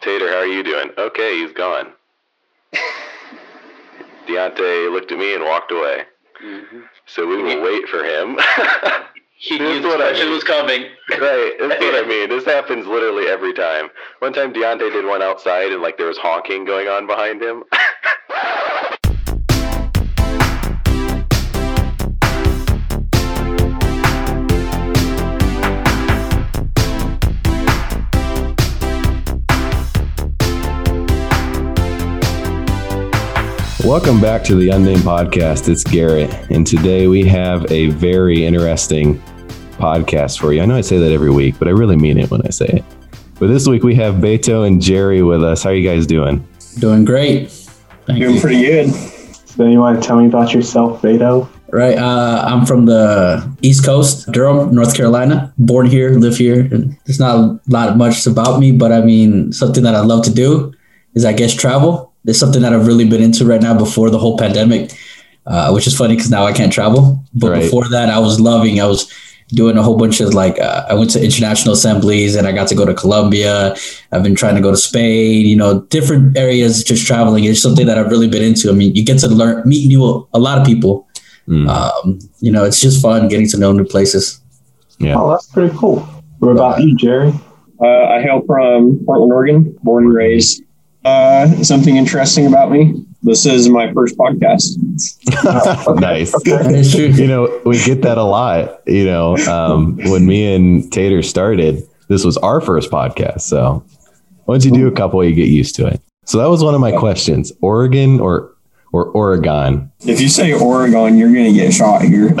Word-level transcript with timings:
Tater, 0.00 0.28
how 0.28 0.38
are 0.38 0.46
you 0.46 0.62
doing? 0.62 0.90
Okay, 0.98 1.38
he's 1.40 1.52
gone. 1.52 1.92
Deontay 4.26 4.92
looked 4.92 5.12
at 5.12 5.18
me 5.18 5.34
and 5.34 5.44
walked 5.44 5.70
away. 5.72 6.02
Mm-hmm. 6.44 6.80
So 7.06 7.26
we 7.26 7.42
will 7.42 7.62
wait 7.62 7.88
for 7.88 8.02
him. 8.04 8.36
He 9.38 9.58
This 9.58 9.60
knew 9.68 9.76
is 9.76 9.82
the 9.82 9.88
what 9.88 10.00
I 10.00 10.12
mean. 10.12 10.32
was 10.32 10.44
coming. 10.44 10.82
right, 11.10 11.54
that's 11.60 11.80
what 11.80 12.04
I 12.04 12.08
mean. 12.08 12.28
This 12.30 12.44
happens 12.44 12.86
literally 12.86 13.26
every 13.28 13.52
time. 13.52 13.88
One 14.20 14.32
time 14.32 14.52
Deontay 14.52 14.92
did 14.92 15.04
one 15.06 15.22
outside 15.22 15.72
and 15.72 15.82
like 15.82 15.98
there 15.98 16.06
was 16.08 16.18
honking 16.18 16.64
going 16.64 16.88
on 16.88 17.06
behind 17.06 17.42
him. 17.42 17.64
Welcome 33.86 34.20
back 34.20 34.42
to 34.46 34.56
the 34.56 34.70
Unnamed 34.70 35.02
Podcast. 35.02 35.68
It's 35.68 35.84
Garrett, 35.84 36.32
and 36.50 36.66
today 36.66 37.06
we 37.06 37.24
have 37.28 37.70
a 37.70 37.86
very 37.90 38.44
interesting 38.44 39.22
podcast 39.78 40.40
for 40.40 40.52
you. 40.52 40.60
I 40.60 40.66
know 40.66 40.74
I 40.74 40.80
say 40.80 40.98
that 40.98 41.12
every 41.12 41.30
week, 41.30 41.54
but 41.60 41.68
I 41.68 41.70
really 41.70 41.94
mean 41.94 42.18
it 42.18 42.28
when 42.28 42.42
I 42.44 42.50
say 42.50 42.66
it. 42.66 42.84
But 43.38 43.46
this 43.46 43.68
week 43.68 43.84
we 43.84 43.94
have 43.94 44.16
Beto 44.16 44.66
and 44.66 44.82
Jerry 44.82 45.22
with 45.22 45.44
us. 45.44 45.62
How 45.62 45.70
are 45.70 45.74
you 45.74 45.88
guys 45.88 46.04
doing? 46.04 46.44
Doing 46.80 47.04
great. 47.04 47.52
Thank 48.06 48.18
Doing 48.18 48.34
you. 48.34 48.40
pretty 48.40 48.62
good. 48.62 48.92
So 48.92 49.64
you 49.68 49.78
want 49.78 50.02
to 50.02 50.06
tell 50.06 50.20
me 50.20 50.26
about 50.26 50.52
yourself, 50.52 51.00
Beto? 51.00 51.48
Right. 51.68 51.96
Uh, 51.96 52.42
I'm 52.44 52.66
from 52.66 52.86
the 52.86 53.56
East 53.62 53.84
Coast, 53.84 54.32
Durham, 54.32 54.74
North 54.74 54.96
Carolina. 54.96 55.54
Born 55.58 55.86
here, 55.86 56.10
live 56.10 56.36
here. 56.36 56.58
And 56.58 56.98
there's 57.06 57.20
not 57.20 57.36
a 57.36 57.60
lot 57.68 57.96
much 57.96 58.26
about 58.26 58.58
me, 58.58 58.72
but 58.72 58.90
I 58.90 59.02
mean, 59.02 59.52
something 59.52 59.84
that 59.84 59.94
I 59.94 60.00
love 60.00 60.24
to 60.24 60.34
do 60.34 60.74
is, 61.14 61.24
I 61.24 61.32
guess, 61.32 61.54
travel. 61.54 62.05
It's 62.26 62.38
something 62.38 62.62
that 62.62 62.72
I've 62.72 62.86
really 62.86 63.04
been 63.08 63.22
into 63.22 63.44
right 63.44 63.62
now 63.62 63.76
before 63.76 64.10
the 64.10 64.18
whole 64.18 64.36
pandemic, 64.36 64.92
uh, 65.46 65.70
which 65.72 65.86
is 65.86 65.96
funny 65.96 66.14
because 66.16 66.30
now 66.30 66.44
I 66.44 66.52
can't 66.52 66.72
travel. 66.72 67.22
But 67.34 67.50
Right. 67.50 67.62
before 67.62 67.88
that, 67.90 68.08
I 68.08 68.18
was 68.18 68.40
loving. 68.40 68.80
I 68.80 68.86
was 68.86 69.06
doing 69.50 69.78
a 69.78 69.82
whole 69.82 69.96
bunch 69.96 70.20
of 70.20 70.34
like 70.34 70.58
uh, 70.60 70.84
I 70.88 70.94
went 70.94 71.10
to 71.10 71.22
international 71.22 71.74
assemblies 71.74 72.34
and 72.34 72.48
I 72.48 72.52
got 72.52 72.66
to 72.68 72.74
go 72.74 72.84
to 72.84 72.92
Colombia. 72.94 73.76
I've 74.10 74.24
been 74.24 74.34
trying 74.34 74.56
to 74.56 74.60
go 74.60 74.72
to 74.72 74.76
Spain. 74.76 75.46
You 75.46 75.56
know, 75.56 75.82
different 75.82 76.36
areas 76.36 76.82
just 76.82 77.06
traveling. 77.06 77.44
It's 77.44 77.62
something 77.62 77.86
that 77.86 77.96
I've 77.98 78.10
really 78.10 78.28
been 78.28 78.42
into. 78.42 78.68
I 78.70 78.72
mean, 78.72 78.94
you 78.96 79.04
get 79.04 79.20
to 79.20 79.28
learn, 79.28 79.62
meet 79.64 79.86
new 79.86 80.26
a 80.34 80.38
lot 80.38 80.58
of 80.58 80.66
people. 80.66 81.06
Mm. 81.48 81.68
Um, 81.68 82.18
you 82.40 82.50
know, 82.50 82.64
it's 82.64 82.80
just 82.80 83.00
fun 83.00 83.28
getting 83.28 83.48
to 83.50 83.56
know 83.58 83.70
new 83.72 83.84
places. 83.84 84.40
Yeah. 84.98 85.14
Oh, 85.16 85.30
that's 85.30 85.46
pretty 85.46 85.76
cool. 85.76 86.00
What 86.40 86.50
about 86.50 86.82
you, 86.82 86.96
Jerry? 86.96 87.32
Uh, 87.80 87.86
I 87.86 88.22
hail 88.22 88.42
from 88.46 89.00
Portland, 89.04 89.32
Oregon, 89.32 89.78
born 89.82 90.04
and 90.06 90.14
raised. 90.14 90.62
Uh, 91.06 91.62
something 91.62 91.96
interesting 91.96 92.46
about 92.46 92.72
me. 92.72 93.04
This 93.22 93.46
is 93.46 93.68
my 93.68 93.92
first 93.92 94.16
podcast. 94.18 94.76
nice. 96.00 96.32
That 96.44 96.72
is 96.74 96.92
true. 96.92 97.06
You 97.06 97.28
know, 97.28 97.60
we 97.64 97.82
get 97.84 98.02
that 98.02 98.18
a 98.18 98.24
lot. 98.24 98.82
You 98.88 99.04
know, 99.04 99.36
um, 99.46 99.96
when 100.10 100.26
me 100.26 100.52
and 100.54 100.92
Tater 100.92 101.22
started, 101.22 101.82
this 102.08 102.24
was 102.24 102.36
our 102.38 102.60
first 102.60 102.90
podcast. 102.90 103.42
So 103.42 103.84
once 104.46 104.64
you 104.64 104.72
do 104.72 104.88
a 104.88 104.92
couple, 104.92 105.22
you 105.24 105.34
get 105.34 105.48
used 105.48 105.76
to 105.76 105.86
it. 105.86 106.00
So 106.24 106.38
that 106.38 106.46
was 106.48 106.64
one 106.64 106.74
of 106.74 106.80
my 106.80 106.90
questions: 106.96 107.52
Oregon 107.60 108.18
or 108.18 108.52
or 108.92 109.06
Oregon? 109.10 109.92
If 110.00 110.20
you 110.20 110.28
say 110.28 110.52
Oregon, 110.54 111.16
you're 111.18 111.32
going 111.32 111.52
to 111.52 111.52
get 111.52 111.72
shot 111.72 112.02
here. 112.02 112.34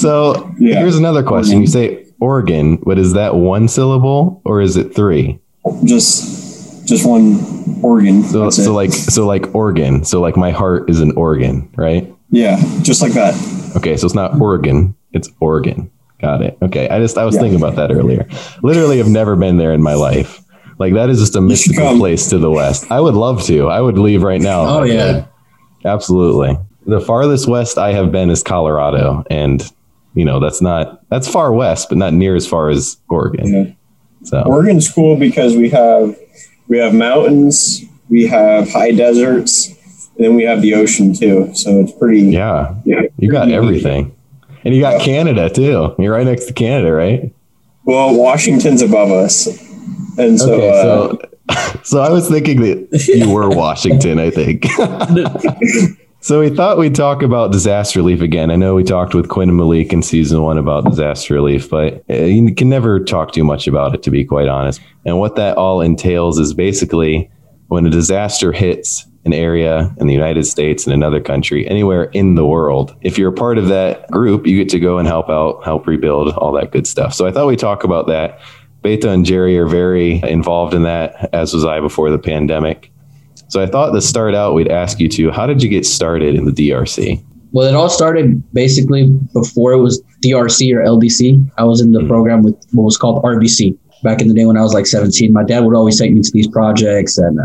So 0.00 0.54
Yeah. 0.58 0.78
here's 0.78 0.96
another 0.96 1.22
question: 1.22 1.60
You 1.60 1.66
say 1.66 2.06
Oregon, 2.20 2.76
but 2.76 2.98
is 2.98 3.12
that 3.12 3.34
one 3.34 3.68
syllable 3.68 4.40
or 4.46 4.60
is 4.62 4.76
it 4.78 4.94
three? 4.94 5.38
Just, 5.84 6.86
just 6.88 7.06
one 7.06 7.80
organ. 7.82 8.22
So, 8.24 8.50
so 8.50 8.74
like 8.74 8.92
so 8.92 9.26
like 9.26 9.54
organ. 9.54 10.04
So 10.04 10.20
like 10.20 10.36
my 10.36 10.50
heart 10.50 10.90
is 10.90 11.00
an 11.00 11.12
organ, 11.16 11.70
right? 11.76 12.12
yeah, 12.30 12.56
just 12.82 13.02
like 13.02 13.12
that. 13.12 13.34
Okay, 13.76 13.96
so 13.96 14.06
it's 14.06 14.14
not 14.14 14.40
Oregon, 14.40 14.94
it's 15.12 15.28
Oregon. 15.40 15.90
Got 16.20 16.42
it. 16.42 16.58
Okay, 16.62 16.88
I 16.88 16.98
just 16.98 17.16
I 17.16 17.24
was 17.24 17.34
Yeah. 17.36 17.40
thinking 17.42 17.58
about 17.60 17.76
that 17.76 17.90
earlier. 17.92 18.28
Literally, 18.62 18.98
have 18.98 19.08
never 19.08 19.36
been 19.36 19.56
there 19.56 19.72
in 19.72 19.82
my 19.82 19.94
life. 19.94 20.42
Like 20.78 20.94
that 20.94 21.08
is 21.10 21.18
just 21.20 21.34
a 21.34 21.38
should 21.38 21.42
mystical 21.44 21.96
place 21.98 22.28
to 22.30 22.38
the 22.38 22.50
west. 22.50 22.90
I 22.90 23.00
would 23.00 23.14
love 23.14 23.42
to. 23.44 23.68
I 23.68 23.80
would 23.80 23.98
leave 23.98 24.22
right 24.22 24.40
now. 24.40 24.62
Oh, 24.66 24.82
yeah. 24.82 25.12
could. 25.12 25.28
absolutely. 25.84 26.58
The 26.86 27.00
farthest 27.00 27.46
west 27.48 27.78
I 27.78 27.92
have 27.92 28.10
been 28.10 28.30
is 28.30 28.42
Colorado, 28.42 29.22
and 29.30 29.62
you 30.14 30.24
know 30.24 30.40
that's 30.40 30.60
not 30.62 31.08
that's 31.10 31.28
far 31.28 31.52
west, 31.52 31.88
but 31.88 31.98
not 31.98 32.12
near 32.14 32.34
as 32.34 32.46
far 32.46 32.70
as 32.70 32.96
Oregon. 33.08 33.46
Yeah. 33.46 33.72
So 34.24 34.42
Oregon's 34.42 34.90
cool 34.92 35.16
because 35.16 35.56
we 35.56 35.70
have 35.70 36.16
we 36.68 36.78
have 36.78 36.94
mountains, 36.94 37.82
we 38.08 38.26
have 38.26 38.70
high 38.70 38.92
deserts, 38.92 39.68
and 40.16 40.24
then 40.24 40.34
we 40.36 40.44
have 40.44 40.60
the 40.62 40.74
ocean 40.74 41.14
too. 41.14 41.50
So 41.54 41.80
it's 41.80 41.92
pretty. 41.92 42.20
yeah, 42.22 42.74
yeah 42.84 43.02
you 43.18 43.30
got 43.30 43.44
pretty 43.48 43.52
neat. 43.52 43.56
everything, 43.56 44.16
and 44.64 44.74
you 44.74 44.80
got 44.80 44.98
Yeah. 45.00 45.04
Canada 45.04 45.50
too. 45.50 45.94
You're 45.98 46.12
right 46.14 46.26
next 46.26 46.44
to 46.46 46.52
Canada, 46.52 46.92
right? 46.92 47.32
Well, 47.84 48.14
Washington's 48.14 48.82
above 48.82 49.10
us, 49.10 49.46
and 50.18 50.38
so, 50.38 50.52
okay, 50.54 50.68
uh, 50.68 50.82
so 50.82 51.18
so 51.82 52.00
I 52.00 52.10
was 52.10 52.28
thinking 52.28 52.60
that 52.60 53.06
you 53.08 53.30
were 53.30 53.48
Washington. 53.64 54.18
I 54.18 54.30
think. 54.30 54.66
so 56.20 56.40
we 56.40 56.50
thought 56.50 56.78
we'd 56.78 56.94
talk 56.94 57.22
about 57.22 57.52
disaster 57.52 57.98
relief 57.98 58.20
again. 58.20 58.50
I 58.50 58.56
know 58.56 58.74
we 58.74 58.84
talked 58.84 59.14
with 59.14 59.28
Quinn 59.28 59.48
and 59.48 59.58
Malik 59.58 59.92
in 59.92 60.02
season 60.02 60.42
one 60.42 60.58
about 60.58 60.84
disaster 60.84 61.34
relief, 61.34 61.70
but 61.70 62.04
uh, 62.08 62.14
you 62.14 62.54
can 62.54 62.68
never 62.68 63.00
talk 63.00 63.32
too 63.32 63.44
much 63.44 63.66
about 63.66 63.94
it, 63.94 64.02
to 64.04 64.10
be 64.10 64.24
quite 64.24 64.48
honest. 64.48 64.80
And 65.04 65.18
what 65.18 65.36
that 65.36 65.56
all 65.56 65.80
entails 65.80 66.38
is 66.38 66.54
basically 66.54 67.30
when 67.68 67.86
a 67.86 67.90
disaster 67.90 68.52
hits 68.52 69.06
an 69.24 69.32
area 69.32 69.94
in 69.98 70.06
the 70.06 70.14
United 70.14 70.44
States 70.44 70.86
in 70.86 70.92
another 70.92 71.20
country, 71.20 71.68
anywhere 71.68 72.04
in 72.04 72.34
the 72.34 72.46
world. 72.46 72.96
If 73.02 73.18
you're 73.18 73.30
a 73.30 73.34
part 73.34 73.58
of 73.58 73.68
that 73.68 74.10
group, 74.10 74.46
you 74.46 74.56
get 74.56 74.70
to 74.70 74.80
go 74.80 74.98
and 74.98 75.06
help 75.06 75.28
out, 75.28 75.64
help 75.64 75.86
rebuild, 75.86 76.32
all 76.34 76.52
that 76.52 76.72
good 76.72 76.86
stuff. 76.86 77.12
So 77.14 77.26
I 77.26 77.32
thought 77.32 77.46
we'd 77.46 77.58
talk 77.58 77.84
about 77.84 78.06
that. 78.06 78.40
Beto 78.82 79.06
and 79.06 79.26
Jerry 79.26 79.58
are 79.58 79.66
very 79.66 80.22
involved 80.22 80.72
in 80.72 80.84
that, 80.84 81.34
as 81.34 81.52
was 81.52 81.66
I 81.66 81.80
before 81.80 82.10
the 82.10 82.18
pandemic. 82.18 82.90
So 83.50 83.60
I 83.60 83.66
thought 83.66 83.90
to 83.90 84.00
start 84.00 84.34
out, 84.34 84.54
we'd 84.54 84.68
ask 84.70 85.00
you 85.00 85.08
to, 85.08 85.30
how 85.32 85.44
did 85.46 85.60
you 85.62 85.68
get 85.68 85.84
started 85.84 86.36
in 86.36 86.44
the 86.44 86.52
DRC? 86.52 87.20
Well, 87.52 87.66
it 87.66 87.74
all 87.74 87.88
started 87.88 88.40
basically 88.54 89.08
before 89.34 89.72
it 89.72 89.78
was 89.80 90.00
DRC 90.24 90.72
or 90.72 90.84
LDC. 90.84 91.44
I 91.58 91.64
was 91.64 91.80
in 91.80 91.90
the 91.90 91.98
Mhm. 92.00 92.06
program 92.08 92.42
with 92.44 92.54
what 92.72 92.84
was 92.84 92.96
called 92.96 93.24
RBC 93.24 93.76
back 94.04 94.22
in 94.22 94.28
the 94.28 94.34
day 94.34 94.46
when 94.46 94.56
I 94.56 94.62
was 94.62 94.72
like 94.72 94.86
17. 94.86 95.32
My 95.32 95.42
dad 95.42 95.64
would 95.64 95.74
always 95.74 95.98
take 95.98 96.12
me 96.12 96.20
to 96.20 96.30
these 96.32 96.46
projects 96.46 97.18
and 97.18 97.40
uh, 97.40 97.42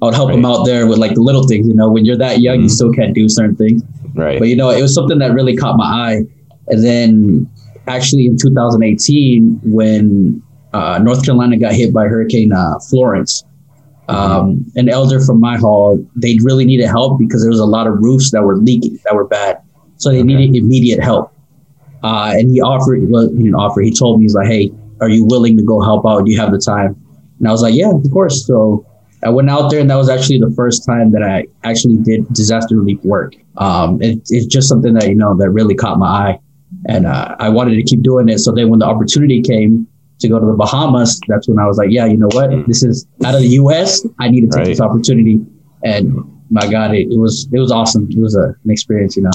I 0.00 0.06
would 0.06 0.14
help 0.14 0.30
him 0.30 0.46
out 0.46 0.64
there 0.64 0.86
with 0.86 0.96
like 0.98 1.14
the 1.14 1.20
little 1.20 1.46
things. 1.46 1.68
You 1.68 1.74
know, 1.74 1.90
when 1.90 2.06
you're 2.06 2.16
that 2.16 2.40
young, 2.40 2.60
Mhm. 2.60 2.62
you 2.62 2.68
still 2.70 2.90
can't 2.90 3.14
do 3.14 3.28
certain 3.28 3.54
things. 3.56 3.82
Right. 4.14 4.38
But 4.38 4.48
you 4.48 4.56
know, 4.56 4.70
it 4.70 4.80
was 4.80 4.94
something 4.94 5.18
that 5.18 5.34
really 5.34 5.54
caught 5.54 5.76
my 5.76 5.84
eye. 5.84 6.22
And 6.68 6.82
then 6.82 7.46
actually 7.88 8.24
in 8.26 8.38
2018, 8.38 9.60
when 9.64 10.40
uh, 10.72 10.98
North 11.02 11.22
Carolina 11.26 11.58
got 11.58 11.74
hit 11.74 11.92
by 11.92 12.06
Hurricane 12.08 12.52
uh, 12.52 12.78
Florence, 12.88 13.44
um, 14.08 14.64
an 14.74 14.88
elder 14.88 15.20
from 15.20 15.40
my 15.40 15.56
hall, 15.56 16.04
they 16.16 16.38
really 16.42 16.64
needed 16.64 16.86
help 16.86 17.18
because 17.18 17.42
there 17.42 17.50
was 17.50 17.60
a 17.60 17.66
lot 17.66 17.86
of 17.86 17.94
roofs 18.00 18.30
that 18.32 18.42
were 18.42 18.56
leaking, 18.56 18.98
that 19.04 19.14
were 19.14 19.26
bad. 19.26 19.58
So 19.96 20.10
they 20.10 20.18
Okay. 20.20 20.34
needed 20.34 20.56
immediate 20.56 21.02
help. 21.02 21.30
Uh, 22.02 22.32
and 22.36 22.50
he 22.50 22.60
offered, 22.60 23.00
well, 23.10 23.28
he 23.30 23.44
didn't 23.44 23.54
offer, 23.54 23.80
he 23.80 23.92
told 23.92 24.18
me, 24.18 24.24
he's 24.24 24.34
like, 24.34 24.48
hey, 24.48 24.72
are 25.00 25.08
you 25.08 25.24
willing 25.24 25.56
to 25.56 25.62
go 25.62 25.80
help 25.80 26.04
out? 26.06 26.24
Do 26.24 26.32
you 26.32 26.40
have 26.40 26.50
the 26.50 26.58
time? 26.58 26.96
And 27.38 27.48
I 27.48 27.52
was 27.52 27.62
like, 27.62 27.74
yeah, 27.74 27.90
of 27.90 28.04
course. 28.12 28.44
So 28.46 28.84
I 29.24 29.30
went 29.30 29.48
out 29.50 29.70
there, 29.70 29.78
and 29.78 29.88
that 29.88 29.96
was 29.96 30.08
actually 30.08 30.38
the 30.38 30.52
first 30.56 30.84
time 30.84 31.12
that 31.12 31.22
I 31.22 31.46
actually 31.62 31.96
did 31.96 32.26
disaster 32.32 32.76
relief 32.76 32.98
work. 33.04 33.34
Um, 33.56 34.02
it, 34.02 34.18
it's 34.30 34.46
just 34.46 34.68
something 34.68 34.94
that 34.94 35.08
you 35.08 35.14
know 35.14 35.36
that 35.36 35.50
really 35.50 35.74
caught 35.76 35.98
my 35.98 36.06
eye, 36.06 36.40
and 36.88 37.06
uh, 37.06 37.36
I 37.38 37.48
wanted 37.48 37.76
to 37.76 37.82
keep 37.84 38.02
doing 38.02 38.28
it. 38.28 38.38
So 38.38 38.50
then, 38.52 38.68
when 38.68 38.80
the 38.80 38.86
opportunity 38.86 39.40
came 39.42 39.86
to 40.22 40.28
go 40.28 40.38
to 40.38 40.46
the 40.46 40.54
Bahamas, 40.54 41.20
that's 41.28 41.46
when 41.48 41.58
I 41.58 41.66
was 41.66 41.76
like, 41.78 41.90
yeah, 41.90 42.06
you 42.06 42.16
know 42.16 42.28
what, 42.32 42.50
Mm. 42.50 42.66
this 42.66 42.82
is 42.82 43.06
out 43.24 43.34
of 43.34 43.40
the 43.40 43.48
U.S. 43.48 44.06
I 44.18 44.28
need 44.30 44.40
to 44.42 44.46
take 44.48 44.56
Right. 44.58 44.66
this 44.66 44.80
opportunity, 44.80 45.40
and 45.84 46.16
my 46.50 46.66
God, 46.70 46.94
it, 46.94 47.12
it 47.12 47.18
was 47.18 47.48
it 47.52 47.58
was 47.58 47.70
awesome. 47.70 48.08
It 48.10 48.18
was 48.18 48.34
a, 48.36 48.54
an 48.64 48.70
experience, 48.70 49.16
you 49.16 49.22
know. 49.22 49.30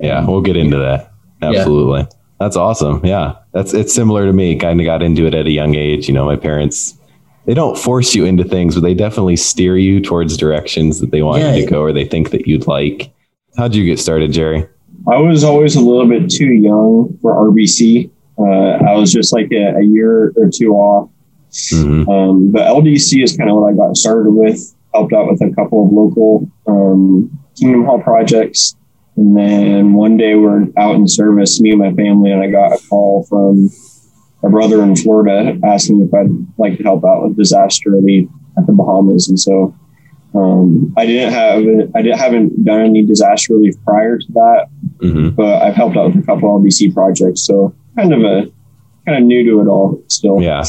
Yeah, 0.00 0.24
we'll 0.26 0.40
get 0.42 0.56
into 0.56 0.76
that. 0.78 1.10
Yeah. 1.42 1.50
Absolutely. 1.50 2.06
That's 2.40 2.56
awesome. 2.56 3.00
Yeah. 3.04 3.36
That's 3.52 3.72
it's 3.74 3.94
similar 3.94 4.26
to 4.26 4.32
me. 4.32 4.56
Kind 4.56 4.80
of 4.80 4.84
got 4.84 5.02
into 5.02 5.26
it 5.26 5.34
at 5.34 5.46
a 5.46 5.50
young 5.50 5.74
age. 5.74 6.08
You 6.08 6.14
know, 6.14 6.24
my 6.24 6.36
parents 6.36 6.98
they 7.46 7.52
don't 7.54 7.76
force 7.78 8.14
you 8.14 8.24
into 8.24 8.42
things, 8.44 8.74
but 8.74 8.80
they 8.82 8.94
definitely 8.94 9.36
steer 9.36 9.76
you 9.76 10.00
towards 10.00 10.36
directions 10.38 10.98
that 11.00 11.10
they 11.10 11.22
want 11.22 11.42
Yeah. 11.42 11.54
you 11.54 11.64
to 11.66 11.70
go 11.70 11.80
or 11.82 11.92
they 11.92 12.04
think 12.06 12.30
that 12.30 12.46
you'd 12.46 12.66
like. 12.66 13.12
How'd 13.58 13.74
you 13.74 13.84
get 13.84 13.98
started, 13.98 14.32
Jerry? 14.32 14.66
I 15.12 15.18
was 15.18 15.44
always 15.44 15.76
a 15.76 15.80
little 15.80 16.08
bit 16.08 16.30
too 16.30 16.46
young 16.46 17.16
for 17.20 17.34
RBC. 17.50 18.10
Uh, 18.38 18.78
I 18.84 18.94
was 18.94 19.12
just 19.12 19.32
like 19.32 19.50
a, 19.52 19.76
a 19.78 19.82
year 19.82 20.32
or 20.36 20.50
two 20.52 20.72
off. 20.74 21.10
hmm 21.70 22.08
Um, 22.08 22.50
but 22.52 22.62
LDC 22.62 23.22
is 23.22 23.36
kind 23.36 23.48
of 23.50 23.56
what 23.56 23.72
I 23.72 23.76
got 23.76 23.96
started 23.96 24.30
with. 24.30 24.74
Helped 24.92 25.12
out 25.12 25.30
with 25.30 25.40
a 25.42 25.54
couple 25.54 25.86
of 25.86 25.92
local 25.92 26.48
um, 26.66 27.30
Kingdom 27.58 27.84
Hall 27.84 28.00
projects. 28.00 28.76
And 29.16 29.36
then 29.36 29.92
one 29.94 30.16
day 30.16 30.34
we're 30.34 30.66
out 30.76 30.96
in 30.96 31.06
service, 31.06 31.60
me 31.60 31.70
and 31.70 31.78
my 31.78 31.92
family, 31.92 32.32
and 32.32 32.42
I 32.42 32.50
got 32.50 32.72
a 32.72 32.88
call 32.88 33.24
from 33.28 33.70
a 34.42 34.50
brother 34.50 34.82
in 34.82 34.96
Florida 34.96 35.56
asking 35.64 36.02
if 36.02 36.12
I'd 36.12 36.30
like 36.58 36.76
to 36.78 36.82
help 36.82 37.04
out 37.04 37.22
with 37.22 37.36
disaster 37.36 37.90
relief 37.90 38.28
at 38.58 38.66
the 38.66 38.72
Bahamas, 38.72 39.28
and 39.28 39.38
so 39.38 39.74
um, 40.34 40.92
I 40.96 41.06
didn't 41.06 41.32
have 41.32 41.58
I 41.94 42.02
didn't 42.02 42.18
haven't 42.18 42.64
done 42.64 42.80
any 42.80 43.04
disaster 43.04 43.54
relief 43.54 43.74
prior 43.84 44.18
to 44.18 44.26
that, 44.32 44.66
hmm 45.00 45.28
but 45.30 45.62
I've 45.62 45.74
helped 45.74 45.96
out 45.96 46.14
with 46.14 46.22
a 46.22 46.26
couple 46.26 46.54
of 46.54 46.62
LDC 46.62 46.94
projects, 46.94 47.42
so 47.42 47.74
kind 47.96 48.12
of 48.12 48.20
a 48.20 48.50
kind 49.06 49.18
of 49.18 49.24
new 49.24 49.44
to 49.44 49.60
it 49.60 49.68
all 49.68 50.02
still. 50.08 50.40
Yeah. 50.40 50.64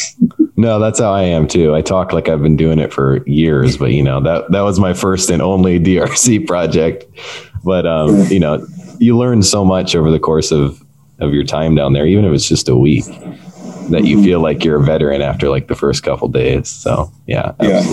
No, 0.58 0.80
that's 0.80 1.00
how 1.00 1.12
I 1.14 1.24
am 1.24 1.48
too. 1.48 1.74
I 1.76 1.82
talk 1.82 2.14
like 2.14 2.30
I've 2.30 2.42
been 2.42 2.58
doing 2.58 2.80
it 2.80 2.94
for 2.94 3.26
years, 3.28 3.78
but 3.78 3.92
you 3.92 4.04
know, 4.04 4.22
that 4.22 4.52
that 4.52 4.62
was 4.62 4.80
my 4.80 4.94
first 4.94 5.30
and 5.30 5.42
only 5.42 5.80
DRC 5.84 6.46
project. 6.48 7.06
But 7.64 7.86
um, 7.88 8.24
you 8.26 8.40
know, 8.40 8.66
you 9.00 9.18
learn 9.18 9.42
so 9.44 9.66
much 9.66 9.96
over 9.96 10.12
the 10.12 10.20
course 10.20 10.52
of 10.52 10.82
of 11.20 11.34
your 11.34 11.44
time 11.44 11.76
down 11.76 11.94
there, 11.94 12.06
even 12.06 12.26
if 12.26 12.34
it's 12.34 12.48
just 12.48 12.68
a 12.70 12.76
week, 12.76 13.06
that 13.90 14.04
you 14.06 14.22
feel 14.24 14.42
like 14.42 14.64
you're 14.64 14.82
a 14.82 14.84
veteran 14.84 15.22
after 15.22 15.50
like 15.50 15.68
the 15.68 15.76
first 15.76 16.04
couple 16.04 16.28
days. 16.28 16.70
So 16.70 17.12
yeah, 17.26 17.54
Yeah. 17.62 17.84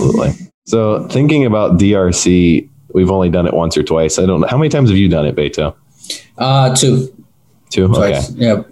So 0.65 1.07
thinking 1.07 1.45
about 1.45 1.77
DRC, 1.79 2.69
we've 2.93 3.11
only 3.11 3.29
done 3.29 3.45
it 3.47 3.53
once 3.53 3.77
or 3.77 3.83
twice. 3.83 4.17
I 4.19 4.25
don't 4.25 4.41
know 4.41 4.47
how 4.47 4.57
many 4.57 4.69
times 4.69 4.89
have 4.89 4.97
you 4.97 5.09
done 5.09 5.25
it, 5.25 5.35
Beto? 5.35 5.75
Uh, 6.37 6.75
two. 6.75 7.13
Two. 7.69 7.85
Okay. 7.85 7.93
Twice. 7.95 8.31
Yeah. 8.31 8.63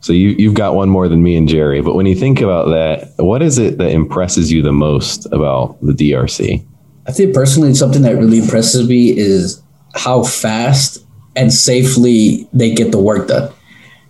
So 0.00 0.12
you 0.12 0.30
you've 0.30 0.54
got 0.54 0.74
one 0.74 0.88
more 0.90 1.08
than 1.08 1.22
me 1.22 1.34
and 1.36 1.48
Jerry. 1.48 1.80
But 1.80 1.94
when 1.94 2.06
you 2.06 2.14
think 2.14 2.40
about 2.40 2.66
that, 2.70 3.12
what 3.22 3.42
is 3.42 3.58
it 3.58 3.78
that 3.78 3.90
impresses 3.90 4.52
you 4.52 4.62
the 4.62 4.72
most 4.72 5.26
about 5.32 5.78
the 5.80 5.92
DRC? 5.92 6.64
I 7.06 7.12
think 7.12 7.34
personally, 7.34 7.74
something 7.74 8.02
that 8.02 8.16
really 8.16 8.38
impresses 8.38 8.88
me 8.88 9.16
is 9.16 9.62
how 9.94 10.22
fast 10.24 11.04
and 11.36 11.52
safely 11.52 12.48
they 12.52 12.74
get 12.74 12.92
the 12.92 12.98
work 13.00 13.28
done. 13.28 13.50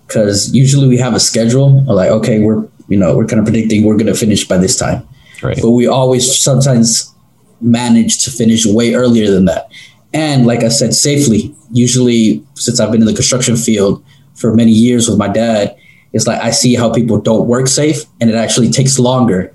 Because 0.06 0.52
usually 0.54 0.88
we 0.88 0.98
have 0.98 1.14
a 1.14 1.20
schedule, 1.20 1.82
like 1.84 2.10
okay, 2.10 2.40
we're 2.40 2.66
you 2.88 2.96
know 2.98 3.16
we're 3.16 3.26
kind 3.26 3.38
of 3.40 3.46
predicting 3.46 3.84
we're 3.84 3.96
going 3.96 4.06
to 4.06 4.14
finish 4.14 4.46
by 4.46 4.58
this 4.58 4.76
time, 4.76 5.06
Right. 5.42 5.58
but 5.62 5.70
we 5.70 5.86
always 5.86 6.42
sometimes 6.42 7.13
manage 7.60 8.24
to 8.24 8.30
finish 8.30 8.66
way 8.66 8.94
earlier 8.94 9.30
than 9.30 9.44
that. 9.46 9.68
And 10.12 10.46
like 10.46 10.62
I 10.62 10.68
said, 10.68 10.94
safely. 10.94 11.54
Usually, 11.72 12.44
since 12.54 12.78
I've 12.80 12.92
been 12.92 13.00
in 13.00 13.06
the 13.06 13.14
construction 13.14 13.56
field 13.56 14.02
for 14.36 14.54
many 14.54 14.70
years 14.72 15.08
with 15.08 15.18
my 15.18 15.28
dad, 15.28 15.76
it's 16.12 16.26
like 16.26 16.40
I 16.40 16.50
see 16.50 16.74
how 16.76 16.92
people 16.92 17.20
don't 17.20 17.48
work 17.48 17.66
safe, 17.66 18.04
and 18.20 18.30
it 18.30 18.36
actually 18.36 18.70
takes 18.70 18.98
longer. 18.98 19.52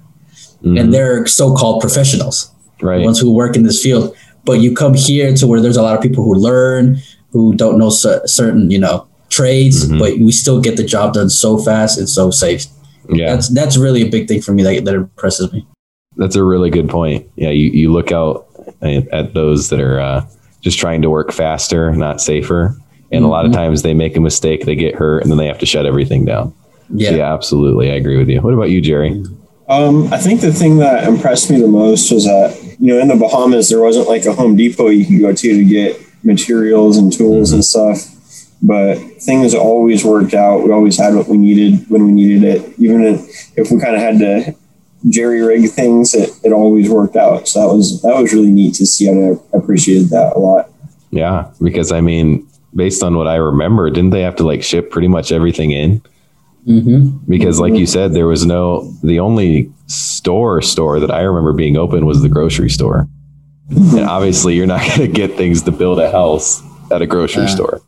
Mhm. 0.65 0.79
And 0.79 0.93
they're 0.93 1.25
so-called 1.25 1.79
professionals 1.79 2.51
right. 2.81 2.97
the 2.99 3.05
ones 3.05 3.19
who 3.19 3.31
work 3.31 3.55
in 3.55 3.63
this 3.63 3.81
field. 3.81 4.13
But 4.43 4.59
you 4.59 4.73
come 4.75 4.93
here 4.93 5.33
to 5.35 5.47
where 5.47 5.61
there's 5.61 5.77
a 5.77 5.81
lot 5.81 5.95
of 5.95 6.01
people 6.01 6.23
who 6.23 6.33
learn, 6.35 6.97
who 7.31 7.53
don't 7.55 7.77
know 7.77 7.89
cer- 7.89 8.21
certain, 8.25 8.69
you 8.69 8.79
know, 8.79 9.05
trades, 9.29 9.85
Mhm. 9.85 9.99
but 9.99 10.19
we 10.19 10.31
still 10.33 10.59
get 10.59 10.75
the 10.75 10.83
job 10.83 11.13
done 11.13 11.29
so 11.29 11.57
fast 11.57 11.97
and 11.97 12.09
so 12.09 12.31
safe. 12.31 12.65
yeah. 13.11 13.31
That's 13.33 13.47
that's 13.49 13.75
really 13.77 14.01
a 14.01 14.09
big 14.09 14.27
thing 14.27 14.41
for 14.41 14.51
me 14.51 14.61
that, 14.63 14.83
that 14.85 14.93
impresses 14.95 15.51
me. 15.53 15.65
That's 16.19 16.35
a 16.35 16.43
really 16.43 16.69
good 16.69 16.89
point. 16.89 17.25
Yeah, 17.37 17.49
you, 17.49 17.71
you 17.71 17.91
look 17.93 18.11
out 18.11 18.45
at, 18.81 19.07
at 19.07 19.33
those 19.33 19.69
that 19.69 19.79
are 19.79 19.99
uh, 19.99 20.25
just 20.61 20.77
trying 20.77 21.01
to 21.03 21.09
work 21.09 21.31
faster, 21.31 21.91
not 21.95 22.19
safer. 22.21 22.75
And 23.11 23.23
a 23.23 23.27
lot 23.27 23.45
of 23.45 23.51
Mhm. 23.51 23.55
times 23.55 23.81
they 23.81 23.93
make 23.93 24.17
a 24.17 24.19
mistake, 24.19 24.65
they 24.65 24.75
get 24.75 24.95
hurt, 24.95 25.23
and 25.23 25.31
then 25.31 25.37
they 25.37 25.47
have 25.47 25.59
to 25.59 25.65
shut 25.65 25.85
everything 25.85 26.25
down. 26.25 26.53
Yeah. 26.93 27.11
Yeah, 27.15 27.33
absolutely. 27.33 27.89
I 27.89 27.95
agree 27.95 28.17
with 28.17 28.27
you. 28.29 28.41
What 28.41 28.53
about 28.53 28.69
you, 28.69 28.81
Jerry? 28.81 29.23
Um, 29.69 30.11
I 30.11 30.17
think 30.17 30.41
the 30.41 30.51
thing 30.51 30.77
that 30.79 31.07
impressed 31.07 31.49
me 31.49 31.59
the 31.61 31.67
most 31.67 32.11
was 32.11 32.25
that 32.25 32.57
you 32.79 32.87
know 32.87 32.99
in 32.99 33.07
the 33.07 33.15
Bahamas 33.15 33.69
there 33.69 33.79
wasn't 33.81 34.07
like 34.07 34.25
a 34.25 34.33
Home 34.33 34.55
Depot 34.57 34.87
you 34.89 35.05
could 35.05 35.21
go 35.21 35.31
to 35.31 35.53
to 35.57 35.63
get 35.63 35.99
materials 36.23 36.97
and 36.97 37.13
tools 37.13 37.51
and 37.53 37.63
stuff, 37.63 37.99
but 38.63 38.95
things 39.21 39.53
always 39.53 40.03
worked 40.03 40.33
out. 40.33 40.63
We 40.63 40.71
always 40.71 40.97
had 40.97 41.13
what 41.15 41.27
we 41.27 41.37
needed 41.37 41.85
when 41.89 42.03
we 42.05 42.11
needed 42.11 42.43
it, 42.43 42.73
even 42.79 43.03
if, 43.03 43.57
if 43.57 43.71
we 43.71 43.79
kind 43.79 43.95
of 43.95 44.01
had 44.01 44.17
to 44.19 44.55
jerry 45.07 45.41
rig 45.41 45.69
things. 45.71 46.13
It, 46.13 46.31
it 46.43 46.51
always 46.51 46.89
worked 46.89 47.15
out. 47.15 47.47
So 47.47 47.61
that 47.67 47.73
was 47.75 48.01
that 48.01 48.15
was 48.21 48.33
really 48.33 48.49
neat 48.51 48.73
to 48.75 48.85
see, 48.85 49.07
and 49.07 49.37
I 49.53 49.57
appreciated 49.57 50.09
that 50.09 50.33
a 50.35 50.39
lot. 50.39 50.69
Yeah, 51.11 51.51
because 51.61 51.91
I 51.91 52.01
mean, 52.01 52.47
based 52.75 53.01
on 53.03 53.15
what 53.17 53.27
I 53.27 53.35
remember, 53.35 53.89
didn't 53.89 54.11
they 54.11 54.21
have 54.21 54.35
to 54.37 54.43
like 54.45 54.61
ship 54.63 54.91
pretty 54.91 55.07
much 55.07 55.31
everything 55.31 55.71
in? 55.71 56.01
hmm 56.65 57.09
Because, 57.27 57.59
like 57.59 57.73
you 57.73 57.85
said, 57.87 58.13
there 58.13 58.27
was 58.27 58.45
no, 58.45 58.91
the 59.03 59.19
only 59.19 59.71
store 59.87 60.61
store 60.61 60.99
that 60.99 61.09
I 61.09 61.21
remember 61.21 61.53
being 61.53 61.77
open 61.77 62.05
was 62.05 62.21
the 62.21 62.29
grocery 62.29 62.69
store. 62.69 63.07
And 63.71 64.01
obviously, 64.01 64.55
you're 64.55 64.67
not 64.67 64.81
going 64.87 64.99
to 65.01 65.07
get 65.07 65.35
things 65.35 65.63
to 65.63 65.71
build 65.71 65.99
a 65.99 66.11
house 66.11 66.61
at 66.91 67.01
a 67.01 67.07
grocery 67.07 67.43
Yeah. 67.43 67.49
store. 67.49 67.81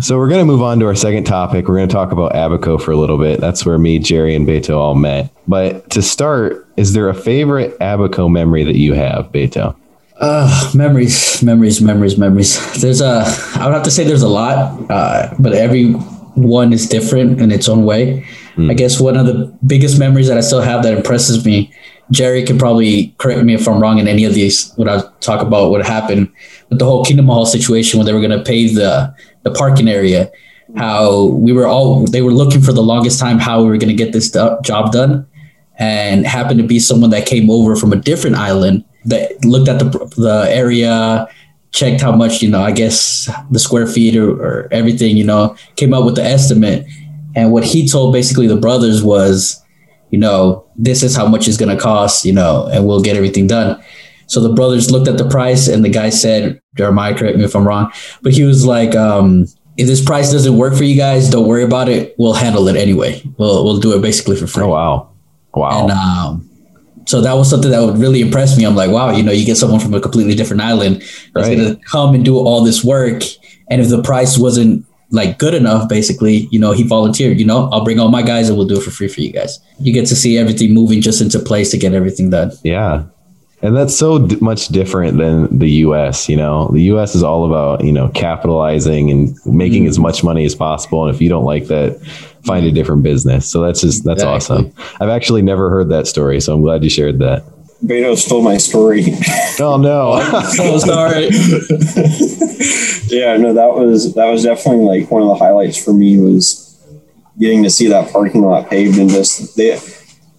So, 0.00 0.16
we're 0.16 0.28
going 0.28 0.40
to 0.40 0.46
move 0.46 0.62
on 0.62 0.78
to 0.78 0.86
our 0.86 0.94
second 0.94 1.24
topic. 1.24 1.68
We're 1.68 1.76
going 1.76 1.88
to 1.88 1.92
talk 1.92 2.12
about 2.12 2.34
Abaco 2.34 2.78
for 2.78 2.92
a 2.92 2.96
little 2.96 3.18
bit. 3.18 3.40
That's 3.40 3.66
where 3.66 3.76
me, 3.76 3.98
Jerry, 3.98 4.34
and 4.34 4.48
Beto 4.48 4.78
all 4.78 4.94
met. 4.94 5.30
But 5.46 5.90
to 5.90 6.00
start, 6.00 6.66
is 6.78 6.94
there 6.94 7.10
a 7.10 7.14
favorite 7.14 7.76
Abaco 7.78 8.26
memory 8.30 8.64
that 8.64 8.76
you 8.76 8.94
have, 8.94 9.30
Beto? 9.32 9.76
Uh, 10.16 10.70
memories, 10.74 11.42
memories, 11.42 11.82
memories, 11.82 12.16
memories. 12.16 12.80
There's 12.80 13.02
a, 13.02 13.24
I 13.56 13.66
would 13.66 13.74
have 13.74 13.82
to 13.82 13.90
say 13.90 14.04
there's 14.04 14.22
a 14.22 14.28
lot, 14.28 14.90
uh, 14.90 15.34
but 15.38 15.52
every 15.52 15.92
one 15.92 16.72
is 16.72 16.88
different 16.88 17.40
in 17.42 17.52
its 17.52 17.68
own 17.68 17.84
way. 17.84 18.26
I 18.58 18.74
guess 18.74 19.00
one 19.00 19.16
of 19.16 19.26
the 19.26 19.46
biggest 19.66 19.98
memories 19.98 20.28
that 20.28 20.36
I 20.36 20.42
still 20.42 20.60
have 20.60 20.82
that 20.82 20.94
impresses 20.94 21.44
me, 21.44 21.72
Jerry 22.10 22.42
can 22.42 22.58
probably 22.58 23.14
correct 23.16 23.42
me 23.42 23.54
if 23.54 23.66
I'm 23.66 23.80
wrong 23.80 23.98
in 23.98 24.06
any 24.06 24.24
of 24.24 24.34
these 24.34 24.72
when 24.74 24.88
I 24.88 25.02
talk 25.20 25.40
about 25.40 25.70
what 25.70 25.86
happened 25.86 26.30
with 26.68 26.78
the 26.78 26.84
whole 26.84 27.02
Kingdom 27.02 27.26
Hall 27.26 27.46
situation 27.46 27.98
when 27.98 28.06
they 28.06 28.12
were 28.12 28.20
going 28.20 28.38
to 28.38 28.44
pave 28.44 28.74
the 28.74 29.14
the 29.42 29.50
parking 29.50 29.88
area. 29.88 30.30
How 30.76 31.24
we 31.26 31.52
were 31.52 31.66
all 31.66 32.06
they 32.06 32.22
were 32.22 32.32
looking 32.32 32.62
for 32.62 32.72
the 32.72 32.82
longest 32.82 33.20
time 33.20 33.38
how 33.38 33.62
we 33.62 33.68
were 33.68 33.76
going 33.76 33.94
to 33.94 34.04
get 34.04 34.12
this 34.12 34.30
job 34.30 34.92
done, 34.92 35.26
and 35.78 36.26
happened 36.26 36.60
to 36.60 36.66
be 36.66 36.78
someone 36.78 37.10
that 37.10 37.26
came 37.26 37.50
over 37.50 37.76
from 37.76 37.92
a 37.92 37.96
different 37.96 38.36
island 38.36 38.84
that 39.04 39.44
looked 39.44 39.68
at 39.68 39.78
the 39.80 39.88
the 40.16 40.46
area, 40.48 41.28
checked 41.72 42.00
how 42.00 42.12
much 42.12 42.42
you 42.42 42.48
know, 42.48 42.62
I 42.62 42.70
guess 42.70 43.28
the 43.50 43.58
square 43.58 43.86
feet 43.86 44.16
or, 44.16 44.30
or 44.30 44.68
everything, 44.70 45.16
you 45.16 45.24
know, 45.24 45.56
came 45.76 45.92
up 45.92 46.04
with 46.04 46.14
the 46.14 46.24
estimate. 46.24 46.86
And 47.34 47.50
what 47.50 47.64
he 47.64 47.88
told 47.88 48.12
basically 48.12 48.46
the 48.46 48.56
brothers 48.56 49.02
was, 49.02 49.62
you 50.10 50.18
know, 50.18 50.64
this 50.76 51.02
is 51.02 51.16
how 51.16 51.26
much 51.26 51.48
it's 51.48 51.56
gonna 51.56 51.78
cost, 51.78 52.24
you 52.24 52.32
know, 52.32 52.68
and 52.72 52.86
we'll 52.86 53.02
get 53.02 53.16
everything 53.16 53.46
done. 53.46 53.82
So 54.32 54.40
the 54.40 54.54
brothers 54.54 54.90
looked 54.90 55.08
at 55.08 55.18
the 55.18 55.28
price 55.28 55.68
and 55.68 55.84
the 55.84 55.90
guy 55.90 56.08
said, 56.08 56.58
Jeremiah, 56.74 57.14
correct 57.14 57.36
me 57.36 57.44
if 57.44 57.54
I'm 57.54 57.66
wrong, 57.68 57.92
but 58.22 58.32
he 58.32 58.44
was 58.44 58.64
like, 58.64 58.94
um, 58.94 59.46
if 59.76 59.86
this 59.86 60.02
price 60.02 60.32
doesn't 60.32 60.56
work 60.56 60.74
for 60.74 60.84
you 60.84 60.96
guys, 60.96 61.28
don't 61.28 61.46
worry 61.46 61.64
about 61.64 61.88
it. 61.90 62.14
We'll 62.18 62.32
handle 62.32 62.66
it 62.68 62.76
anyway. 62.76 63.20
We'll 63.36 63.62
we'll 63.64 63.78
do 63.78 63.94
it 63.96 64.00
basically 64.00 64.36
for 64.36 64.46
free. 64.46 64.64
Oh, 64.64 64.68
wow. 64.68 65.10
Wow. 65.54 65.82
And 65.82 65.90
um, 65.90 66.48
so 67.06 67.20
that 67.20 67.34
was 67.34 67.50
something 67.50 67.70
that 67.70 67.80
would 67.84 67.98
really 67.98 68.22
impress 68.22 68.56
me. 68.56 68.64
I'm 68.64 68.74
like, 68.74 68.90
wow, 68.90 69.10
you 69.10 69.22
know, 69.22 69.32
you 69.32 69.44
get 69.44 69.56
someone 69.58 69.80
from 69.80 69.92
a 69.92 70.00
completely 70.00 70.34
different 70.34 70.62
island 70.62 71.02
that's 71.34 71.48
Right. 71.48 71.56
going 71.58 71.76
to 71.76 71.80
come 71.90 72.14
and 72.14 72.24
do 72.24 72.38
all 72.38 72.64
this 72.64 72.82
work. 72.82 73.22
And 73.68 73.82
if 73.82 73.88
the 73.90 74.02
price 74.02 74.38
wasn't 74.38 74.86
like 75.10 75.38
good 75.38 75.52
enough, 75.52 75.90
basically, 75.90 76.48
you 76.50 76.58
know, 76.58 76.72
he 76.72 76.84
volunteered, 76.84 77.38
you 77.38 77.44
know, 77.44 77.68
I'll 77.70 77.84
bring 77.84 77.98
all 78.00 78.08
my 78.08 78.22
guys 78.22 78.48
and 78.48 78.56
we'll 78.56 78.66
do 78.66 78.78
it 78.78 78.82
for 78.82 78.90
free 78.90 79.08
for 79.08 79.20
you 79.20 79.30
guys. 79.30 79.58
You 79.78 79.92
get 79.92 80.06
to 80.06 80.16
see 80.16 80.38
everything 80.38 80.72
moving 80.72 81.02
just 81.02 81.20
into 81.20 81.38
place 81.38 81.70
to 81.72 81.76
get 81.76 81.92
everything 81.92 82.30
done. 82.30 82.52
Yeah. 82.62 83.04
And 83.62 83.76
that's 83.76 83.96
so 83.96 84.26
d- 84.26 84.36
much 84.40 84.68
different 84.68 85.18
than 85.18 85.56
the 85.56 85.70
US, 85.86 86.28
you 86.28 86.36
know. 86.36 86.68
The 86.72 86.82
US 86.94 87.14
is 87.14 87.22
all 87.22 87.46
about, 87.46 87.84
you 87.84 87.92
know, 87.92 88.08
capitalizing 88.08 89.10
and 89.10 89.36
making 89.46 89.86
as 89.86 89.98
mm. 89.98 90.02
much 90.02 90.24
money 90.24 90.44
as 90.44 90.54
possible 90.54 91.06
and 91.06 91.14
if 91.14 91.22
you 91.22 91.28
don't 91.28 91.44
like 91.44 91.66
that, 91.66 92.00
find 92.44 92.66
a 92.66 92.72
different 92.72 93.02
business. 93.02 93.48
So 93.48 93.62
that's 93.62 93.80
just 93.80 94.04
that's 94.04 94.22
Exactly. 94.22 94.56
awesome. 94.56 94.72
I've 95.00 95.10
actually 95.10 95.42
never 95.42 95.70
heard 95.70 95.90
that 95.90 96.06
story, 96.06 96.40
so 96.40 96.54
I'm 96.54 96.62
glad 96.62 96.82
you 96.82 96.90
shared 96.90 97.20
that. 97.20 97.44
Beto 97.84 98.16
stole 98.16 98.42
my 98.42 98.56
story. 98.58 99.04
Oh 99.60 99.76
no. 99.76 100.12
Oh, 100.34 100.52
so 100.54 100.78
sorry. 100.78 101.24
yeah, 103.08 103.36
no, 103.36 103.52
that 103.54 103.74
was 103.74 104.14
that 104.14 104.26
was 104.26 104.44
definitely 104.44 104.84
like 104.84 105.10
one 105.10 105.22
of 105.22 105.28
the 105.28 105.34
highlights 105.34 105.82
for 105.82 105.92
me 105.92 106.18
was 106.18 106.68
getting 107.38 107.62
to 107.62 107.70
see 107.70 107.88
that 107.88 108.12
parking 108.12 108.42
lot 108.42 108.68
paved 108.70 108.98
and 108.98 109.10
just 109.10 109.56
they 109.56 109.78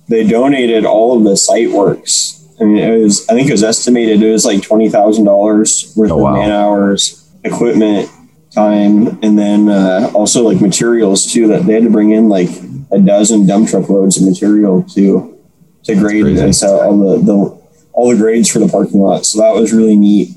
they 0.08 0.26
donated 0.28 0.86
all 0.86 1.18
of 1.18 1.24
the 1.24 1.36
site 1.38 1.72
works. 1.72 2.43
I 2.64 2.66
mean, 2.66 2.78
it 2.78 2.98
was 3.04 3.28
I 3.30 3.34
think 3.34 3.50
it 3.50 3.52
was 3.52 3.64
estimated 3.64 4.22
it 4.24 4.32
was 4.32 4.46
like 4.46 4.62
twenty 4.64 4.90
thousand 4.90 5.26
dollars 5.26 5.94
worth 5.96 6.12
Oh, 6.12 6.16
of 6.16 6.22
wow. 6.22 6.34
man 6.34 6.52
hours, 6.52 7.30
equipment, 7.44 8.10
time, 8.52 9.20
and 9.22 9.38
then 9.38 9.70
uh, 9.70 10.10
also 10.14 10.44
like 10.44 10.62
materials 10.62 11.32
too. 11.32 11.48
That 11.48 11.66
they 11.66 11.74
had 11.74 11.84
to 11.84 11.90
bring 11.90 12.12
in 12.12 12.30
like 12.30 12.50
a 12.92 13.00
dozen 13.00 13.46
dump 13.48 13.70
truck 13.70 13.90
loads 13.90 14.18
of 14.18 14.28
material 14.28 14.84
to 14.96 15.38
to 15.84 15.96
grade 15.96 16.26
and 16.26 16.56
set 16.56 16.70
all 16.70 16.98
the, 16.98 17.18
the 17.18 17.62
all 17.92 18.10
the 18.10 18.16
grades 18.18 18.50
for 18.50 18.60
the 18.60 18.68
parking 18.68 19.02
lot. 19.02 19.26
So 19.26 19.40
that 19.40 19.54
was 19.54 19.74
really 19.74 19.96
neat. 19.96 20.30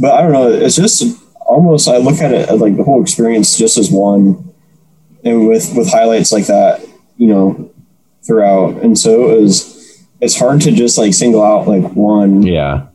But 0.00 0.14
I 0.14 0.22
don't 0.22 0.32
know. 0.32 0.48
It's 0.50 0.76
just 0.76 1.02
almost 1.46 1.88
I 1.88 1.98
look 1.98 2.20
at 2.20 2.32
it 2.32 2.48
as 2.48 2.60
like 2.60 2.76
the 2.76 2.84
whole 2.84 3.02
experience 3.02 3.58
just 3.58 3.76
as 3.76 3.90
one, 3.90 4.52
and 5.24 5.46
with 5.46 5.74
with 5.76 5.90
highlights 5.90 6.32
like 6.32 6.46
that, 6.46 6.80
you 7.18 7.26
know, 7.28 7.70
throughout. 8.26 8.76
And 8.82 8.98
so 8.98 9.30
it 9.30 9.40
was. 9.42 9.69
It's 10.20 10.38
hard 10.38 10.60
to 10.62 10.72
just 10.72 10.98
like 10.98 11.14
single 11.14 11.42
out 11.42 11.66
like 11.66 11.92
one 11.92 12.42
yeah. 12.42 12.88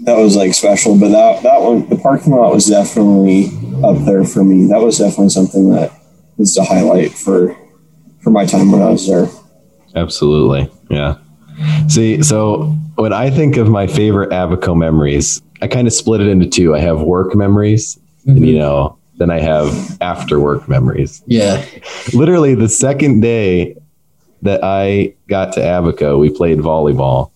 that 0.00 0.16
was 0.16 0.36
like 0.36 0.54
special, 0.54 0.98
but 0.98 1.10
that 1.10 1.42
that 1.42 1.60
one 1.60 1.88
the 1.88 1.96
parking 1.96 2.32
lot 2.32 2.52
was 2.52 2.66
definitely 2.66 3.46
up 3.84 4.04
there 4.04 4.24
for 4.24 4.42
me. 4.44 4.66
That 4.66 4.80
was 4.80 4.98
definitely 4.98 5.30
something 5.30 5.70
that 5.70 5.92
was 6.36 6.56
a 6.56 6.64
highlight 6.64 7.12
for 7.12 7.56
for 8.20 8.30
my 8.30 8.46
time 8.46 8.72
when 8.72 8.82
I 8.82 8.90
was 8.90 9.06
there. 9.06 9.28
Absolutely. 9.94 10.70
Yeah. 10.90 11.16
See, 11.88 12.22
so 12.22 12.74
when 12.96 13.12
I 13.12 13.30
think 13.30 13.56
of 13.56 13.68
my 13.68 13.86
favorite 13.86 14.32
Abaco 14.32 14.74
memories, 14.74 15.42
I 15.60 15.68
kind 15.68 15.86
of 15.86 15.92
split 15.92 16.20
it 16.20 16.28
into 16.28 16.46
two. 16.46 16.74
I 16.74 16.80
have 16.80 17.02
work 17.02 17.34
memories, 17.34 17.98
and 18.26 18.38
you 18.38 18.54
mm-hmm. 18.54 18.58
know, 18.58 18.98
then 19.16 19.30
I 19.30 19.40
have 19.40 19.98
after 20.00 20.40
work 20.40 20.68
memories. 20.68 21.22
Yeah. 21.26 21.64
Literally, 22.14 22.54
the 22.54 22.68
second 22.68 23.20
day 23.20 23.76
that 24.42 24.62
I 24.62 25.14
got 25.28 25.52
to 25.54 25.60
Abaco, 25.60 26.18
we 26.18 26.30
played 26.30 26.58
volleyball. 26.58 27.30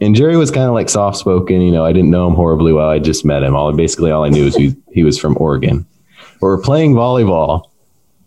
And 0.00 0.16
Jerry 0.16 0.36
was 0.36 0.50
kind 0.50 0.66
of 0.66 0.74
like 0.74 0.88
soft 0.88 1.18
spoken. 1.18 1.60
You 1.60 1.70
know, 1.70 1.84
I 1.84 1.92
didn't 1.92 2.10
know 2.10 2.26
him 2.26 2.34
horribly 2.34 2.72
well. 2.72 2.88
I 2.88 2.98
just 2.98 3.24
met 3.24 3.42
him. 3.42 3.54
All 3.54 3.72
basically 3.72 4.10
all 4.10 4.24
I 4.24 4.30
knew 4.30 4.46
is 4.46 4.56
he, 4.56 4.74
he 4.92 5.04
was 5.04 5.18
from 5.18 5.36
Oregon. 5.38 5.86
We're 6.40 6.60
playing 6.60 6.94
volleyball, 6.94 7.70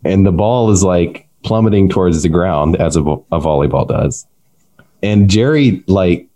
and 0.06 0.26
the 0.26 0.32
ball 0.32 0.72
is 0.72 0.84
like 0.84 1.28
plummeting 1.44 1.90
towards 1.90 2.24
the 2.24 2.30
ground 2.30 2.78
as 2.78 2.96
a, 2.96 3.02
a 3.02 3.40
volleyball 3.40 3.88
does. 3.88 4.26
And 5.04 5.30
Jerry 5.30 5.84
like 5.88 6.28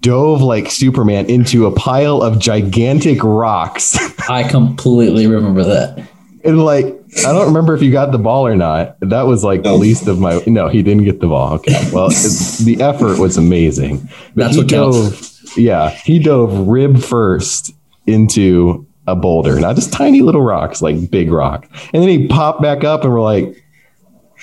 dove 0.00 0.42
like 0.42 0.70
Superman 0.70 1.30
into 1.30 1.66
a 1.66 1.72
pile 1.72 2.22
of 2.22 2.38
gigantic 2.38 3.22
rocks. 3.22 3.96
I 4.28 4.42
completely 4.42 5.26
remember 5.26 5.64
that. 5.64 6.06
And 6.44 6.64
like, 6.64 6.86
I 7.26 7.32
don't 7.32 7.46
remember 7.46 7.74
if 7.74 7.82
you 7.82 7.92
got 7.92 8.12
the 8.12 8.18
ball 8.18 8.46
or 8.46 8.56
not. 8.56 8.98
That 9.00 9.22
was 9.22 9.44
like 9.44 9.62
the 9.62 9.74
least 9.74 10.06
of 10.06 10.18
my. 10.18 10.42
No, 10.46 10.68
he 10.68 10.82
didn't 10.82 11.04
get 11.04 11.20
the 11.20 11.26
ball. 11.26 11.54
Okay. 11.54 11.90
Well, 11.92 12.08
the 12.08 12.78
effort 12.80 13.18
was 13.18 13.36
amazing. 13.36 14.08
But 14.34 14.44
That's 14.44 14.54
he 14.54 14.60
what 14.62 14.70
counts. 14.70 15.56
Yeah. 15.56 15.90
He 15.90 16.18
dove 16.18 16.68
rib 16.68 17.02
first 17.02 17.72
into 18.06 18.86
a 19.06 19.16
boulder, 19.16 19.58
not 19.60 19.76
just 19.76 19.92
tiny 19.92 20.22
little 20.22 20.42
rocks, 20.42 20.80
like 20.80 21.10
big 21.10 21.30
rock. 21.30 21.68
And 21.92 22.02
then 22.02 22.08
he 22.08 22.28
popped 22.28 22.62
back 22.62 22.84
up 22.84 23.04
and 23.04 23.12
we're 23.12 23.20
like, 23.20 23.62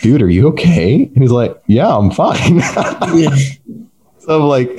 dude, 0.02 0.22
are 0.22 0.30
you 0.30 0.48
okay? 0.50 1.04
And 1.04 1.18
he's 1.18 1.32
like, 1.32 1.60
yeah, 1.68 1.96
I'm 1.96 2.12
fine. 2.12 2.58
Yeah. 3.16 3.36
so 4.20 4.42
I'm 4.42 4.48
like, 4.48 4.70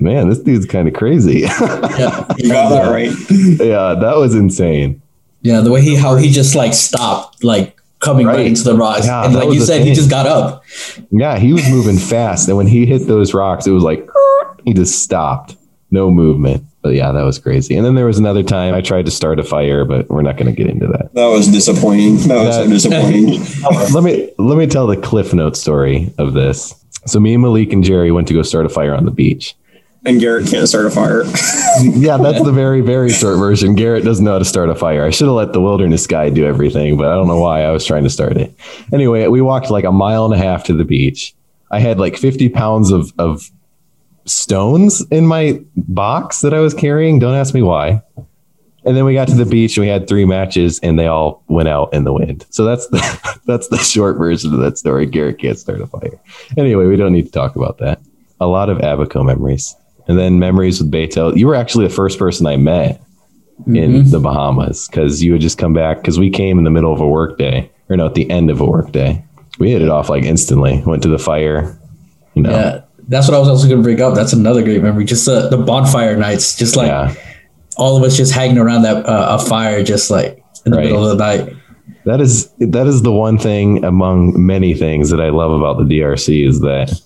man, 0.00 0.28
this 0.28 0.38
dude's 0.40 0.66
kind 0.66 0.86
of 0.86 0.94
crazy. 0.94 1.46
Yeah. 1.98 2.26
You 2.36 2.48
got 2.48 2.68
that 2.68 2.90
right. 2.92 3.10
yeah, 3.30 3.94
that 3.94 4.16
was 4.16 4.36
insane. 4.36 5.02
Yeah, 5.42 5.60
the 5.60 5.70
way 5.70 5.80
he 5.82 5.94
how 5.96 6.16
he 6.16 6.30
just 6.30 6.54
like 6.54 6.74
stopped, 6.74 7.44
like 7.44 7.76
coming 8.00 8.26
right, 8.26 8.36
Right. 8.36 8.46
into 8.46 8.62
the 8.64 8.74
rocks, 8.74 9.06
Yeah, 9.06 9.24
and 9.24 9.34
like 9.34 9.52
you 9.52 9.60
the 9.60 9.66
said, 9.66 9.82
he 9.86 9.92
just 9.94 10.10
got 10.10 10.26
up. 10.26 10.64
Yeah, 11.10 11.38
he 11.38 11.52
was 11.52 11.68
moving 11.70 11.96
fast. 11.98 12.48
And 12.48 12.56
when 12.56 12.66
he 12.66 12.86
hit 12.86 13.06
those 13.06 13.34
rocks, 13.34 13.66
it 13.66 13.70
was 13.72 13.82
like 13.84 14.08
he 14.64 14.72
just 14.74 15.02
stopped. 15.02 15.56
No 15.90 16.10
movement. 16.10 16.64
But 16.82 16.90
yeah, 16.94 17.10
that 17.12 17.22
was 17.22 17.38
crazy. 17.38 17.76
And 17.76 17.84
then 17.84 17.94
there 17.96 18.04
was 18.06 18.18
another 18.18 18.42
time 18.42 18.74
I 18.74 18.80
tried 18.82 19.06
to 19.06 19.10
start 19.10 19.38
a 19.40 19.42
fire, 19.42 19.84
but 19.84 20.08
we're 20.10 20.22
not 20.22 20.36
going 20.36 20.46
to 20.46 20.52
get 20.52 20.70
into 20.70 20.86
that. 20.86 21.12
That 21.14 21.26
was 21.26 21.48
disappointing. 21.48 22.16
That 22.28 22.44
was 22.46 22.54
so 22.54 22.64
That- 22.64 22.70
disappointing. 22.70 23.40
let 23.94 24.04
me 24.04 24.30
let 24.38 24.58
me 24.58 24.66
tell 24.66 24.86
the 24.86 24.96
cliff 24.96 25.32
note 25.34 25.56
story 25.56 26.12
of 26.18 26.34
this. 26.34 26.74
So 27.06 27.18
me 27.20 27.32
and 27.34 27.42
Malik 27.42 27.72
and 27.72 27.82
Jerry 27.82 28.12
went 28.12 28.28
to 28.28 28.34
go 28.34 28.42
start 28.42 28.66
a 28.66 28.68
fire 28.68 28.94
on 28.94 29.04
the 29.06 29.10
beach. 29.10 29.54
And 30.08 30.20
Garrett 30.20 30.48
can't 30.48 30.66
start 30.66 30.86
a 30.86 30.90
fire. 30.90 31.24
Yeah, 31.80 32.16
that's 32.16 32.42
the 32.42 32.50
very 32.50 32.80
very 32.80 33.08
short 33.08 33.38
version. 33.38 33.76
Garrett 33.76 34.04
doesn't 34.04 34.24
know 34.24 34.32
how 34.32 34.40
to 34.40 34.44
start 34.44 34.68
a 34.68 34.74
fire. 34.74 35.04
I 35.04 35.10
should 35.10 35.26
have 35.26 35.36
let 35.36 35.52
the 35.52 35.60
wilderness 35.60 36.08
guy 36.08 36.28
do 36.28 36.44
everything, 36.44 36.96
but 36.96 37.06
I 37.06 37.14
don't 37.14 37.28
know 37.28 37.38
why 37.38 37.62
I 37.62 37.70
was 37.70 37.86
trying 37.86 38.02
to 38.02 38.10
start 38.10 38.36
it. 38.36 38.52
Anyway, 38.92 39.28
we 39.28 39.40
walked 39.40 39.70
like 39.70 39.84
a 39.84 39.92
mile 39.92 40.24
and 40.24 40.34
a 40.34 40.38
half 40.38 40.64
to 40.64 40.72
the 40.72 40.84
beach. 40.84 41.36
I 41.70 41.78
had 41.78 42.00
like 42.00 42.16
50 42.16 42.48
pounds 42.48 42.90
of 42.90 43.12
of 43.16 43.48
stones 44.24 45.02
in 45.10 45.24
my 45.24 45.62
box 45.76 46.40
that 46.40 46.52
I 46.52 46.58
was 46.58 46.74
carrying. 46.74 47.20
Don't 47.20 47.36
ask 47.36 47.54
me 47.54 47.62
why. 47.62 48.02
And 48.84 48.96
then 48.96 49.04
we 49.04 49.14
got 49.14 49.28
to 49.28 49.36
the 49.36 49.46
beach 49.46 49.76
and 49.76 49.84
we 49.84 49.88
had 49.88 50.08
three 50.08 50.24
matches 50.24 50.80
and 50.80 50.98
they 50.98 51.06
all 51.06 51.44
went 51.46 51.68
out 51.68 51.94
in 51.94 52.02
the 52.02 52.12
wind. 52.12 52.44
So 52.50 52.64
that's 52.64 52.88
the 52.88 53.40
that's 53.46 53.68
the 53.68 53.78
short 53.78 54.18
version 54.18 54.52
of 54.52 54.58
that 54.60 54.78
story. 54.78 55.06
Garrett 55.06 55.38
can't 55.38 55.58
start 55.58 55.80
a 55.80 55.86
fire. 55.86 56.18
Anyway, 56.56 56.86
we 56.86 56.96
don't 56.96 57.12
need 57.12 57.26
to 57.26 57.32
talk 57.32 57.54
about 57.54 57.78
that. 57.78 58.00
A 58.40 58.48
lot 58.48 58.68
of 58.68 58.78
Abaco 58.78 59.22
memories. 59.22 59.76
And 60.08 60.18
then 60.18 60.38
memories 60.38 60.80
with 60.82 60.90
Beto. 60.90 61.36
You 61.36 61.46
were 61.46 61.54
actually 61.54 61.86
the 61.86 61.94
first 61.94 62.18
person 62.18 62.46
I 62.46 62.56
met 62.56 63.00
in 63.66 64.10
the 64.10 64.18
Bahamas 64.20 64.88
because 64.88 65.22
you 65.22 65.32
would 65.32 65.40
just 65.40 65.58
come 65.58 65.74
back 65.74 65.98
because 65.98 66.18
we 66.18 66.30
came 66.30 66.56
in 66.58 66.64
the 66.64 66.70
middle 66.70 66.92
of 66.92 67.00
a 67.00 67.06
work 67.06 67.36
day 67.38 67.70
or 67.90 67.96
no, 67.96 68.06
at 68.06 68.14
the 68.14 68.28
end 68.30 68.50
of 68.50 68.60
a 68.60 68.64
work 68.64 68.92
day. 68.92 69.22
We 69.58 69.70
hit 69.70 69.82
it 69.82 69.88
off 69.90 70.08
like 70.08 70.24
instantly. 70.24 70.82
Went 70.86 71.02
to 71.02 71.08
the 71.08 71.18
fire. 71.18 71.78
You 72.34 72.42
know, 72.42 72.50
Yeah, 72.50 72.82
that's 73.08 73.28
what 73.28 73.34
I 73.34 73.38
was 73.38 73.48
also 73.48 73.66
going 73.66 73.80
to 73.80 73.82
bring 73.82 74.00
up. 74.00 74.14
That's 74.14 74.32
another 74.32 74.62
great 74.62 74.82
memory. 74.82 75.04
Just 75.04 75.26
the, 75.26 75.48
the 75.48 75.58
bonfire 75.58 76.16
nights, 76.16 76.56
just 76.56 76.76
like 76.76 76.86
yeah. 76.88 77.14
all 77.76 77.96
of 77.96 78.02
us 78.02 78.16
just 78.16 78.32
hanging 78.32 78.58
around 78.58 78.82
that 78.82 79.04
uh, 79.04 79.36
a 79.38 79.44
fire, 79.44 79.82
just 79.82 80.10
like 80.10 80.42
in 80.64 80.72
the 80.72 80.78
Right. 80.78 80.84
middle 80.86 81.06
of 81.08 81.18
the 81.18 81.22
night. 81.24 81.54
That 82.04 82.20
is 82.20 82.48
that 82.58 82.86
is 82.86 83.02
the 83.02 83.12
one 83.12 83.38
thing 83.38 83.84
among 83.84 84.34
many 84.46 84.72
things 84.74 85.10
that 85.10 85.20
I 85.20 85.28
love 85.30 85.50
about 85.50 85.78
the 85.78 85.84
DRC 85.84 86.46
is 86.46 86.60
that 86.60 86.98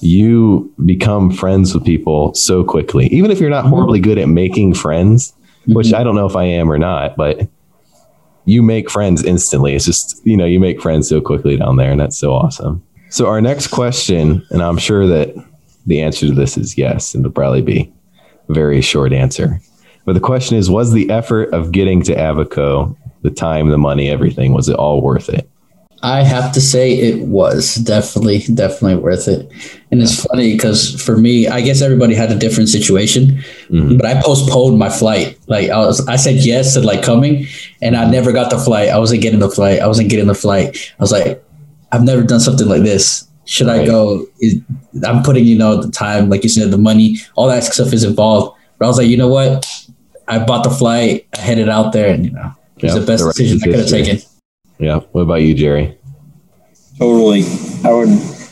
you 0.00 0.72
become 0.84 1.30
friends 1.30 1.74
with 1.74 1.84
people 1.84 2.34
so 2.34 2.64
quickly. 2.64 3.06
Even 3.08 3.30
if 3.30 3.40
you're 3.40 3.50
not 3.50 3.66
horribly 3.66 4.00
good 4.00 4.18
at 4.18 4.28
making 4.28 4.74
friends, 4.74 5.32
mm-hmm. 5.62 5.74
which 5.74 5.92
I 5.92 6.02
don't 6.02 6.16
know 6.16 6.26
if 6.26 6.36
I 6.36 6.44
am 6.44 6.70
or 6.70 6.78
not, 6.78 7.16
but 7.16 7.48
you 8.44 8.62
make 8.62 8.90
friends 8.90 9.22
instantly. 9.22 9.74
It's 9.74 9.84
just, 9.84 10.20
you 10.24 10.36
know, 10.36 10.46
you 10.46 10.58
make 10.58 10.80
friends 10.80 11.08
so 11.08 11.20
quickly 11.20 11.56
down 11.56 11.76
there 11.76 11.90
and 11.90 12.00
that's 12.00 12.18
so 12.18 12.32
awesome. 12.32 12.82
So 13.10 13.26
our 13.26 13.40
next 13.40 13.68
question, 13.68 14.46
and 14.50 14.62
I'm 14.62 14.78
sure 14.78 15.06
that 15.06 15.34
the 15.86 16.00
answer 16.00 16.26
to 16.26 16.32
this 16.32 16.56
is 16.56 16.78
yes, 16.78 17.14
and 17.14 17.24
it'll 17.24 17.34
probably 17.34 17.62
be 17.62 17.92
a 18.48 18.52
very 18.52 18.80
short 18.80 19.12
answer. 19.12 19.60
But 20.04 20.14
the 20.14 20.20
question 20.20 20.56
is, 20.56 20.70
was 20.70 20.92
the 20.92 21.10
effort 21.10 21.52
of 21.52 21.72
getting 21.72 22.02
to 22.04 22.14
Abaco, 22.14 22.96
the 23.22 23.30
time, 23.30 23.68
the 23.68 23.78
money, 23.78 24.08
everything, 24.08 24.52
was 24.52 24.68
it 24.68 24.76
all 24.76 25.02
worth 25.02 25.28
it? 25.28 25.48
I 26.02 26.22
have 26.22 26.52
to 26.52 26.60
say 26.62 26.92
it 26.98 27.18
was 27.26 27.74
definitely, 27.74 28.38
definitely 28.54 28.96
worth 28.96 29.28
it. 29.28 29.50
And 29.90 30.00
it's 30.00 30.24
funny 30.24 30.52
because 30.52 31.00
for 31.02 31.16
me, 31.18 31.46
I 31.46 31.60
guess 31.60 31.82
everybody 31.82 32.14
had 32.14 32.32
a 32.32 32.36
different 32.36 32.70
situation, 32.70 33.42
Mhm. 33.70 33.98
but 33.98 34.06
I 34.06 34.20
postponed 34.22 34.78
my 34.78 34.88
flight. 34.88 35.36
Like 35.46 35.68
I 35.68 35.76
was, 35.78 36.06
I 36.08 36.16
said 36.16 36.36
yes 36.36 36.72
to 36.74 36.80
like 36.80 37.02
coming, 37.02 37.46
and 37.82 37.96
I 37.96 38.08
never 38.10 38.32
got 38.32 38.48
the 38.50 38.58
flight. 38.58 38.88
I 38.88 38.98
wasn't 38.98 39.20
getting 39.20 39.40
the 39.40 39.50
flight. 39.50 39.80
I 39.80 39.86
wasn't 39.86 40.08
getting 40.08 40.26
the 40.26 40.34
flight. 40.34 40.76
I 40.98 41.02
was 41.02 41.12
like, 41.12 41.42
I've 41.92 42.02
never 42.04 42.22
done 42.22 42.40
something 42.40 42.66
like 42.68 42.82
this. 42.82 43.24
Should 43.44 43.68
I 43.68 43.84
go? 43.84 44.26
I'm 45.04 45.22
putting, 45.22 45.44
you 45.44 45.58
know, 45.58 45.82
the 45.82 45.90
time, 45.90 46.30
like 46.30 46.44
you 46.44 46.48
said, 46.48 46.70
the 46.70 46.78
money, 46.78 47.18
all 47.34 47.48
that 47.48 47.64
stuff 47.64 47.92
is 47.92 48.04
involved. 48.04 48.56
But 48.78 48.84
I 48.86 48.88
was 48.88 48.96
like, 48.96 49.08
you 49.08 49.16
know 49.18 49.28
what? 49.28 49.66
I 50.28 50.38
bought 50.38 50.62
the 50.64 50.70
flight. 50.70 51.26
I 51.36 51.40
headed 51.40 51.68
out 51.68 51.92
there, 51.92 52.08
and 52.14 52.24
you 52.24 52.30
know, 52.30 52.52
it 52.78 52.84
was 52.84 52.94
Yeah, 52.94 53.00
the 53.00 53.06
best 53.06 53.20
the 53.20 53.26
right 53.26 53.34
decision 53.34 53.60
I 53.62 53.66
could 53.66 53.78
have 53.80 53.88
taken. 53.88 54.22
Yeah. 54.80 55.00
What 55.12 55.22
about 55.22 55.42
you, 55.42 55.54
Jerry? 55.54 55.96
totally. 56.98 57.44
I 57.84 57.92
would 57.92 58.08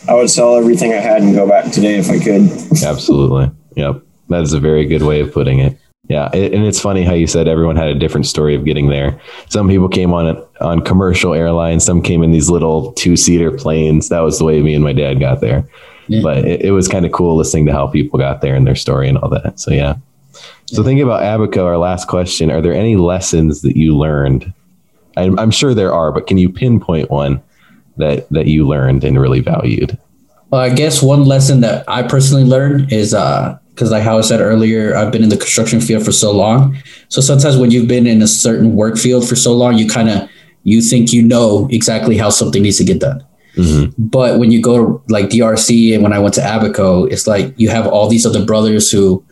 I 0.08 0.14
would 0.14 0.30
sell 0.30 0.56
everything 0.56 0.92
I 0.92 0.96
had 0.96 1.22
and 1.22 1.34
go 1.34 1.46
back 1.46 1.70
today 1.70 1.96
if 1.96 2.08
I 2.10 2.18
could. 2.18 2.50
Absolutely. 2.82 3.50
Yep. 3.76 4.02
That 4.30 4.42
is 4.42 4.54
a 4.54 4.60
very 4.60 4.86
good 4.86 5.02
way 5.02 5.20
of 5.20 5.32
putting 5.32 5.58
it. 5.60 5.78
Yeah, 6.08 6.30
and 6.32 6.64
it's 6.64 6.80
funny 6.80 7.04
how 7.04 7.12
you 7.12 7.26
said 7.26 7.48
everyone 7.48 7.76
had 7.76 7.88
a 7.88 7.94
different 7.94 8.26
story 8.26 8.54
of 8.54 8.64
getting 8.64 8.88
there. 8.88 9.20
Some 9.50 9.68
people 9.68 9.90
came 9.90 10.14
on 10.14 10.42
on 10.62 10.80
commercial 10.80 11.34
airlines. 11.34 11.84
Some 11.84 12.02
came 12.02 12.22
in 12.22 12.30
these 12.30 12.48
little 12.48 12.92
two 12.94 13.14
seater 13.14 13.50
planes. 13.50 14.08
That 14.08 14.20
was 14.20 14.38
the 14.38 14.44
way 14.44 14.62
me 14.62 14.74
and 14.74 14.82
my 14.82 14.94
dad 14.94 15.20
got 15.20 15.42
there. 15.42 15.68
Yeah. 16.06 16.22
But 16.22 16.38
it, 16.46 16.62
it 16.62 16.70
was 16.70 16.88
kind 16.88 17.04
of 17.04 17.12
cool 17.12 17.36
listening 17.36 17.66
to 17.66 17.72
how 17.72 17.86
people 17.86 18.18
got 18.18 18.40
there 18.40 18.54
and 18.54 18.66
their 18.66 18.74
story 18.74 19.10
and 19.10 19.18
all 19.18 19.28
that. 19.28 19.60
So 19.60 19.70
yeah. 19.70 19.96
So 20.66 20.82
thinking 20.82 21.02
about 21.02 21.22
Abaco, 21.22 21.66
our 21.66 21.76
last 21.76 22.08
question: 22.08 22.50
Are 22.50 22.62
there 22.62 22.74
any 22.74 22.96
lessons 22.96 23.60
that 23.60 23.76
you 23.76 23.94
learned? 23.94 24.54
I'm, 25.18 25.38
I'm 25.38 25.50
sure 25.50 25.74
there 25.74 25.92
are, 25.92 26.12
but 26.12 26.26
can 26.26 26.38
you 26.38 26.48
pinpoint 26.48 27.10
one 27.10 27.42
that 27.96 28.28
that 28.30 28.46
you 28.46 28.66
learned 28.66 29.04
and 29.04 29.20
really 29.20 29.40
valued? 29.40 29.98
Well, 30.50 30.60
I 30.60 30.70
guess 30.70 31.02
one 31.02 31.24
lesson 31.24 31.60
that 31.60 31.84
I 31.88 32.02
personally 32.02 32.44
learned 32.44 32.92
is 32.92 33.10
because, 33.10 33.90
like 33.90 34.02
how 34.02 34.18
I 34.18 34.22
said 34.22 34.40
earlier, 34.40 34.96
I've 34.96 35.12
been 35.12 35.22
in 35.22 35.28
the 35.28 35.36
construction 35.36 35.80
field 35.80 36.04
for 36.04 36.12
so 36.12 36.32
long. 36.32 36.76
So 37.08 37.20
sometimes 37.20 37.58
when 37.58 37.70
you've 37.70 37.88
been 37.88 38.06
in 38.06 38.22
a 38.22 38.26
certain 38.26 38.74
work 38.74 38.96
field 38.96 39.28
for 39.28 39.36
so 39.36 39.54
long, 39.54 39.76
you 39.76 39.88
kind 39.88 40.08
of 40.08 40.28
you 40.64 40.80
think 40.80 41.12
you 41.12 41.22
know 41.22 41.68
exactly 41.70 42.16
how 42.16 42.30
something 42.30 42.62
needs 42.62 42.78
to 42.78 42.84
get 42.84 43.00
done. 43.00 43.24
Mhm. 43.56 43.92
But 43.98 44.38
when 44.38 44.50
you 44.50 44.62
go 44.62 44.76
to 44.78 45.02
like 45.08 45.28
DRC 45.30 45.92
and 45.94 46.02
when 46.02 46.12
I 46.12 46.18
went 46.18 46.34
to 46.34 46.40
Abaco, 46.42 47.04
it's 47.04 47.26
like 47.26 47.52
you 47.56 47.68
have 47.68 47.86
all 47.86 48.08
these 48.08 48.24
other 48.24 48.44
brothers 48.44 48.90
who 48.90 49.22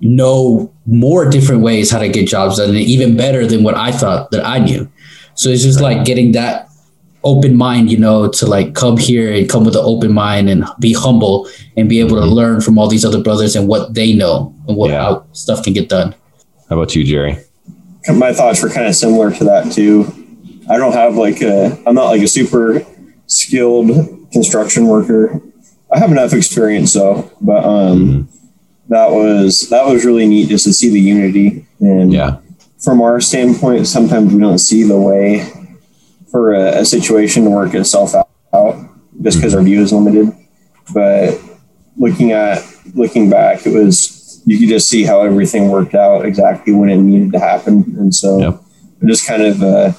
know 0.00 0.70
more 0.84 1.30
different 1.30 1.62
ways 1.62 1.90
how 1.90 1.98
to 1.98 2.08
get 2.08 2.26
jobs 2.26 2.56
done, 2.56 2.70
and 2.70 2.78
even 2.78 3.16
better 3.16 3.46
than 3.46 3.62
what 3.62 3.76
I 3.76 3.92
thought 3.92 4.32
that 4.32 4.44
I 4.44 4.58
knew. 4.58 4.88
So 5.34 5.48
it's 5.50 5.62
just 5.62 5.80
like 5.80 6.04
getting 6.04 6.32
that 6.32 6.68
open 7.24 7.54
mind, 7.56 7.90
you 7.90 7.98
know, 7.98 8.28
to 8.28 8.46
like 8.46 8.74
come 8.74 8.96
here 8.96 9.32
and 9.32 9.48
come 9.48 9.64
with 9.64 9.76
an 9.76 9.82
open 9.84 10.12
mind 10.12 10.48
and 10.50 10.64
be 10.80 10.92
humble 10.92 11.48
and 11.76 11.88
be 11.88 12.00
able 12.00 12.16
to 12.16 12.26
Mhm. 12.26 12.32
learn 12.32 12.60
from 12.60 12.78
all 12.78 12.88
these 12.88 13.04
other 13.04 13.20
brothers 13.22 13.54
and 13.54 13.68
what 13.68 13.94
they 13.94 14.12
know 14.12 14.52
and 14.66 14.76
what 14.76 14.90
Yeah. 14.90 15.02
how 15.02 15.22
stuff 15.32 15.62
can 15.62 15.72
get 15.72 15.88
done. 15.88 16.14
How 16.68 16.76
about 16.76 16.94
you, 16.96 17.04
Jerry? 17.04 17.38
My 18.12 18.32
thoughts 18.32 18.60
were 18.62 18.68
kind 18.70 18.86
of 18.88 18.96
similar 18.96 19.30
to 19.30 19.44
that 19.44 19.70
too. 19.70 20.12
I 20.68 20.76
don't 20.78 20.92
have 20.94 21.16
like 21.16 21.40
a 21.42 21.78
I'm 21.86 21.94
not 21.94 22.06
like 22.06 22.22
a 22.22 22.28
super 22.28 22.82
skilled 23.28 23.90
construction 24.32 24.86
worker. 24.88 25.40
I 25.92 25.98
have 25.98 26.10
enough 26.10 26.32
experience 26.32 26.92
though, 26.94 27.30
but 27.40 27.64
um 27.64 28.28
that 28.88 29.10
was 29.12 29.68
that 29.70 29.86
was 29.86 30.04
really 30.04 30.26
neat 30.26 30.48
just 30.48 30.64
to 30.64 30.72
see 30.72 30.90
the 30.90 31.00
unity 31.00 31.64
and 31.80 32.12
Yeah. 32.12 32.36
From 32.82 33.00
our 33.00 33.20
standpoint, 33.20 33.86
sometimes 33.86 34.32
we 34.32 34.40
don't 34.40 34.58
see 34.58 34.82
the 34.82 34.98
way 34.98 35.48
for 36.30 36.54
a, 36.54 36.80
a 36.80 36.84
situation 36.84 37.44
to 37.44 37.50
work 37.50 37.74
itself 37.74 38.14
out. 38.14 38.76
just 39.22 39.38
because 39.38 39.54
our 39.54 39.62
view 39.62 39.82
is 39.82 39.92
limited. 39.92 40.32
But 40.92 41.38
looking 41.96 42.32
at 42.32 42.62
looking 42.94 43.30
back, 43.30 43.66
it 43.66 43.72
was 43.72 44.42
you 44.44 44.58
could 44.58 44.68
just 44.68 44.88
see 44.88 45.04
how 45.04 45.22
everything 45.22 45.68
worked 45.70 45.94
out 45.94 46.26
exactly 46.26 46.72
when 46.72 46.88
it 46.88 46.96
needed 46.96 47.32
to 47.32 47.38
happen, 47.38 47.94
and 47.98 48.12
so 48.14 48.38
Yep. 48.38 48.60
it 49.02 49.06
just 49.06 49.26
kind 49.26 49.42
of 49.42 49.62
uh, 49.62 49.92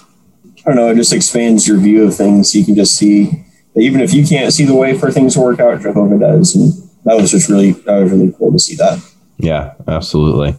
I 0.65 0.69
don't 0.69 0.75
know, 0.75 0.89
it 0.89 0.95
just 0.95 1.13
expands 1.13 1.67
your 1.67 1.77
view 1.77 2.03
of 2.03 2.15
things. 2.15 2.53
You 2.53 2.65
can 2.65 2.75
just 2.75 2.95
see 2.95 3.45
that 3.73 3.81
even 3.81 4.01
if 4.01 4.13
you 4.13 4.25
can't 4.25 4.53
see 4.53 4.65
the 4.65 4.75
way 4.75 4.97
for 4.97 5.11
things 5.11 5.35
to 5.35 5.41
work 5.41 5.59
out, 5.59 5.81
Jehovah 5.81 6.19
does, 6.19 6.55
and 6.55 6.73
that 7.05 7.15
was 7.15 7.31
just 7.31 7.47
really 7.49 7.71
that 7.71 7.99
was 8.01 8.11
really 8.11 8.33
cool 8.37 8.51
to 8.51 8.59
see 8.59 8.75
that. 8.75 8.99
Yeah, 9.37 9.73
absolutely. 9.87 10.57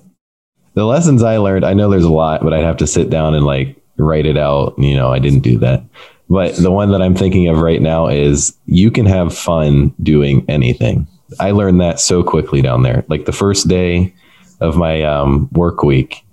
The 0.75 0.85
lessons 0.85 1.23
I 1.23 1.37
learned, 1.39 1.65
I 1.65 1.75
know 1.75 1.89
there's 1.89 2.05
a 2.05 2.13
lot, 2.13 2.43
but 2.43 2.53
I'd 2.53 2.65
have 2.65 2.79
to 2.79 2.87
sit 2.87 3.11
down 3.11 3.35
and 3.35 3.47
like 3.47 3.77
write 3.97 4.27
it 4.27 4.37
out. 4.37 4.75
You 4.79 4.95
know, 4.97 5.13
I 5.13 5.19
didn't 5.19 5.41
do 5.41 5.59
that. 5.59 5.83
But 6.29 6.57
the 6.57 6.71
one 6.71 6.91
that 6.93 7.03
I'm 7.03 7.15
thinking 7.15 7.49
of 7.49 7.59
right 7.59 7.81
now 7.83 8.09
is 8.09 8.57
you 8.67 8.91
can 8.91 9.07
have 9.07 9.37
fun 9.37 9.95
doing 10.03 10.45
anything. 10.49 11.07
I 11.39 11.51
learned 11.51 11.81
that 11.81 12.01
so 12.01 12.23
quickly 12.23 12.63
down 12.63 12.83
there. 12.83 13.05
Like 13.09 13.25
the 13.27 13.33
first 13.33 13.69
day 13.69 14.15
of 14.61 14.77
my 14.77 15.03
um, 15.03 15.49
work 15.53 15.83
week, 15.83 16.25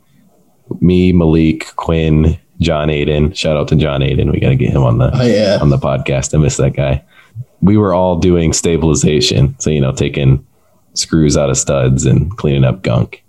me, 0.80 1.12
Malik, 1.12 1.76
Quinn, 1.76 2.40
John 2.60 2.88
Aiden, 2.88 3.36
shout 3.36 3.58
out 3.58 3.68
to 3.70 3.76
John 3.76 4.02
Aiden. 4.02 4.32
We 4.32 4.40
got 4.40 4.50
to 4.50 4.56
get 4.56 4.70
him 4.70 4.84
on 4.84 4.98
the 5.00 5.12
Oh 5.14 5.24
yeah. 5.24 5.58
on 5.62 5.70
the 5.70 5.78
podcast. 5.78 6.34
I 6.34 6.38
miss 6.38 6.58
that 6.58 6.72
guy. 6.72 7.04
We 7.62 7.78
were 7.78 7.94
all 7.94 8.18
doing 8.18 8.54
stabilization. 8.54 9.60
So, 9.60 9.70
you 9.70 9.82
know, 9.82 9.92
taking 9.92 10.46
screws 10.94 11.38
out 11.38 11.50
of 11.50 11.58
studs 11.58 12.06
and 12.06 12.36
cleaning 12.38 12.64
up 12.64 12.82
gunk. 12.82 13.24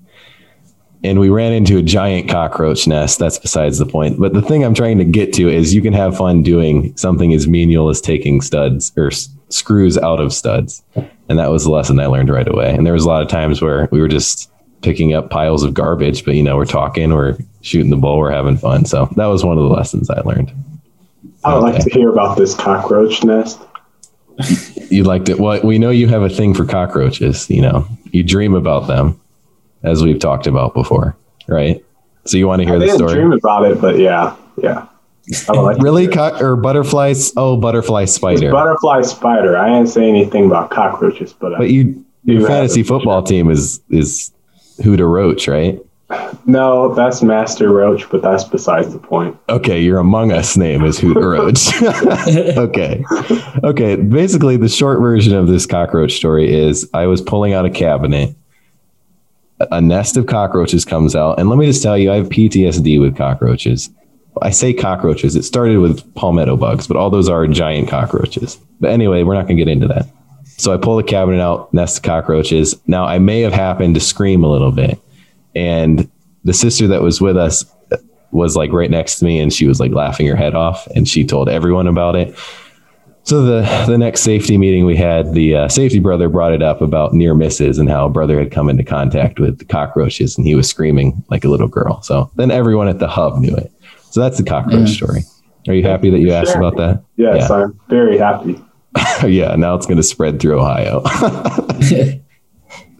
And 1.04 1.18
we 1.18 1.30
ran 1.30 1.52
into 1.52 1.78
a 1.78 1.82
giant 1.82 2.28
cockroach 2.28 2.86
nest. 2.86 3.18
That's 3.18 3.38
besides 3.38 3.78
the 3.78 3.86
point. 3.86 4.20
But 4.20 4.34
the 4.34 4.42
thing 4.42 4.64
I'm 4.64 4.74
trying 4.74 4.98
to 4.98 5.04
get 5.04 5.32
to 5.34 5.48
is 5.48 5.74
you 5.74 5.82
can 5.82 5.92
have 5.92 6.16
fun 6.16 6.42
doing 6.42 6.96
something 6.96 7.32
as 7.32 7.48
menial 7.48 7.88
as 7.88 8.00
taking 8.00 8.40
studs 8.40 8.92
or 8.96 9.08
s- 9.08 9.28
screws 9.48 9.98
out 9.98 10.20
of 10.20 10.32
studs. 10.32 10.82
And 11.28 11.38
that 11.38 11.50
was 11.50 11.64
the 11.64 11.70
lesson 11.70 11.98
I 11.98 12.06
learned 12.06 12.28
right 12.30 12.46
away. 12.46 12.72
And 12.72 12.86
there 12.86 12.92
was 12.92 13.04
a 13.04 13.08
lot 13.08 13.22
of 13.22 13.28
times 13.28 13.60
where 13.60 13.88
we 13.90 14.00
were 14.00 14.08
just 14.08 14.48
picking 14.82 15.12
up 15.12 15.30
piles 15.30 15.62
of 15.64 15.74
garbage, 15.74 16.24
but 16.24 16.34
you 16.34 16.42
know, 16.42 16.56
we're 16.56 16.64
talking, 16.64 17.12
we're 17.12 17.36
shooting 17.62 17.90
the 17.90 17.96
bull, 17.96 18.18
we're 18.18 18.30
having 18.32 18.56
fun. 18.56 18.84
So 18.84 19.08
that 19.16 19.26
was 19.26 19.44
one 19.44 19.56
of 19.58 19.64
the 19.64 19.70
lessons 19.70 20.08
I 20.10 20.20
learned. 20.20 20.52
I 21.44 21.54
would 21.54 21.62
like 21.62 21.82
to 21.82 21.90
hear 21.90 22.10
about 22.10 22.36
this 22.36 22.54
cockroach 22.54 23.24
nest. 23.24 23.60
You 24.90 25.04
liked 25.04 25.30
it. 25.30 25.38
Well, 25.40 25.58
we 25.62 25.78
know 25.78 25.88
you 25.88 26.06
have 26.08 26.20
a 26.20 26.28
thing 26.28 26.52
for 26.52 26.66
cockroaches. 26.66 27.48
You 27.48 27.62
know, 27.62 27.86
you 28.10 28.22
dream 28.22 28.54
about 28.54 28.88
them, 28.88 29.18
as 29.82 30.02
we've 30.02 30.18
talked 30.18 30.46
about 30.46 30.74
before, 30.74 31.16
right? 31.48 31.84
So 32.24 32.36
you 32.36 32.46
want 32.46 32.60
to 32.60 32.66
hear 32.66 32.76
I 32.76 32.78
the 32.78 32.90
story? 32.90 33.14
dream 33.14 33.32
about 33.32 33.64
it, 33.70 33.80
but 33.80 33.98
yeah, 33.98 34.36
yeah. 34.62 34.86
Like 35.48 35.78
Really, 35.78 36.08
cock 36.08 36.40
or 36.42 36.56
butterflies? 36.56 37.32
Oh, 37.36 37.56
butterfly 37.56 38.02
It's 38.02 38.12
spider. 38.12 38.50
butterfly 38.50 39.02
spider. 39.02 39.56
I 39.56 39.68
didn't 39.68 39.88
say 39.88 40.08
anything 40.08 40.46
about 40.46 40.70
cockroaches, 40.70 41.32
but, 41.32 41.54
uh, 41.54 41.58
but 41.58 41.70
you, 41.70 42.04
You 42.24 42.38
your 42.40 42.46
fantasy 42.48 42.82
football 42.82 43.22
team 43.22 43.50
is 43.50 43.80
is 43.90 44.32
Huda 44.78 45.08
Roach, 45.08 45.46
right? 45.48 45.78
no, 46.44 46.92
that's 46.94 47.22
Master 47.22 47.70
Roach, 47.72 48.08
but 48.10 48.20
that's 48.20 48.44
besides 48.44 48.92
the 48.92 48.98
point. 48.98 49.36
Okay, 49.48 49.80
your 49.80 49.98
Among 49.98 50.30
Us 50.32 50.56
name 50.56 50.84
is 50.84 50.98
Huda 50.98 51.22
Roach. 51.22 52.56
okay, 52.58 53.02
okay. 53.64 53.96
Basically, 53.96 54.56
the 54.56 54.68
short 54.68 55.00
version 55.00 55.34
of 55.34 55.46
this 55.46 55.66
cockroach 55.66 56.12
story 56.12 56.52
is: 56.52 56.88
I 56.92 57.06
was 57.06 57.20
pulling 57.22 57.54
out 57.54 57.64
a 57.64 57.70
cabinet. 57.70 58.34
A 59.70 59.80
nest 59.80 60.16
of 60.16 60.26
cockroaches 60.26 60.84
comes 60.84 61.14
out, 61.14 61.38
and 61.38 61.48
let 61.48 61.58
me 61.58 61.66
just 61.66 61.82
tell 61.82 61.96
you, 61.96 62.10
I 62.10 62.16
have 62.16 62.28
PTSD 62.28 63.00
with 63.00 63.16
cockroaches. 63.16 63.90
I 64.40 64.50
say 64.50 64.72
cockroaches. 64.72 65.36
It 65.36 65.42
started 65.42 65.78
with 65.78 66.14
palmetto 66.14 66.56
bugs, 66.56 66.86
but 66.86 66.96
all 66.96 67.10
those 67.10 67.28
are 67.28 67.46
giant 67.46 67.88
cockroaches. 67.88 68.58
But 68.80 68.90
anyway, 68.90 69.22
we're 69.22 69.34
not 69.34 69.46
going 69.46 69.56
to 69.56 69.64
get 69.64 69.70
into 69.70 69.88
that. 69.88 70.06
So 70.56 70.72
I 70.72 70.78
pull 70.78 70.96
the 70.96 71.02
cabinet 71.02 71.40
out, 71.40 71.72
nest 71.74 71.98
of 71.98 72.02
cockroaches. 72.02 72.80
Now 72.86 73.04
I 73.04 73.18
may 73.18 73.40
have 73.42 73.52
happened 73.52 73.94
to 73.94 74.00
scream 74.00 74.42
a 74.42 74.50
little 74.50 74.72
bit, 74.72 74.98
and 75.54 76.10
the 76.44 76.54
sister 76.54 76.88
that 76.88 77.02
was 77.02 77.20
with 77.20 77.36
us 77.36 77.64
was 78.32 78.56
like 78.56 78.72
right 78.72 78.90
next 78.90 79.18
to 79.18 79.24
me, 79.24 79.38
and 79.38 79.52
she 79.52 79.66
was 79.66 79.78
like 79.78 79.92
laughing 79.92 80.26
her 80.26 80.36
head 80.36 80.54
off, 80.54 80.86
and 80.88 81.06
she 81.06 81.24
told 81.24 81.48
everyone 81.48 81.86
about 81.86 82.16
it. 82.16 82.36
So 83.24 83.42
the 83.44 83.84
the 83.86 83.96
next 83.96 84.22
safety 84.22 84.58
meeting 84.58 84.84
we 84.84 84.96
had, 84.96 85.32
the 85.32 85.54
uh, 85.56 85.68
safety 85.68 86.00
brother 86.00 86.28
brought 86.28 86.52
it 86.52 86.62
up 86.62 86.80
about 86.80 87.14
near 87.14 87.34
misses 87.34 87.78
and 87.78 87.88
how 87.88 88.06
a 88.06 88.10
brother 88.10 88.38
had 88.38 88.50
come 88.50 88.68
into 88.68 88.82
contact 88.82 89.38
with 89.38 89.58
the 89.58 89.64
cockroaches, 89.64 90.36
and 90.36 90.46
he 90.46 90.54
was 90.56 90.68
screaming 90.68 91.22
like 91.30 91.44
a 91.44 91.48
little 91.48 91.68
girl. 91.68 92.02
So 92.02 92.30
then 92.34 92.50
everyone 92.50 92.88
at 92.88 92.98
the 92.98 93.06
hub 93.08 93.38
knew 93.38 93.54
it. 93.54 93.70
So 94.10 94.20
that's 94.20 94.38
the 94.38 94.44
cockroach 94.44 94.90
story. 94.90 95.22
Are 95.68 95.74
you 95.74 95.84
happy 95.84 96.10
that 96.10 96.18
you 96.18 96.32
asked 96.32 96.52
Sure. 96.52 96.60
about 96.60 96.76
that? 96.78 97.04
Yes, 97.16 97.48
Yeah. 97.48 97.56
I'm 97.56 97.80
very 97.88 98.18
happy. 98.18 98.60
yeah, 99.26 99.54
now 99.54 99.74
it's 99.76 99.86
going 99.86 99.96
to 99.96 100.02
spread 100.02 100.40
through 100.40 100.58
Ohio. 100.60 101.02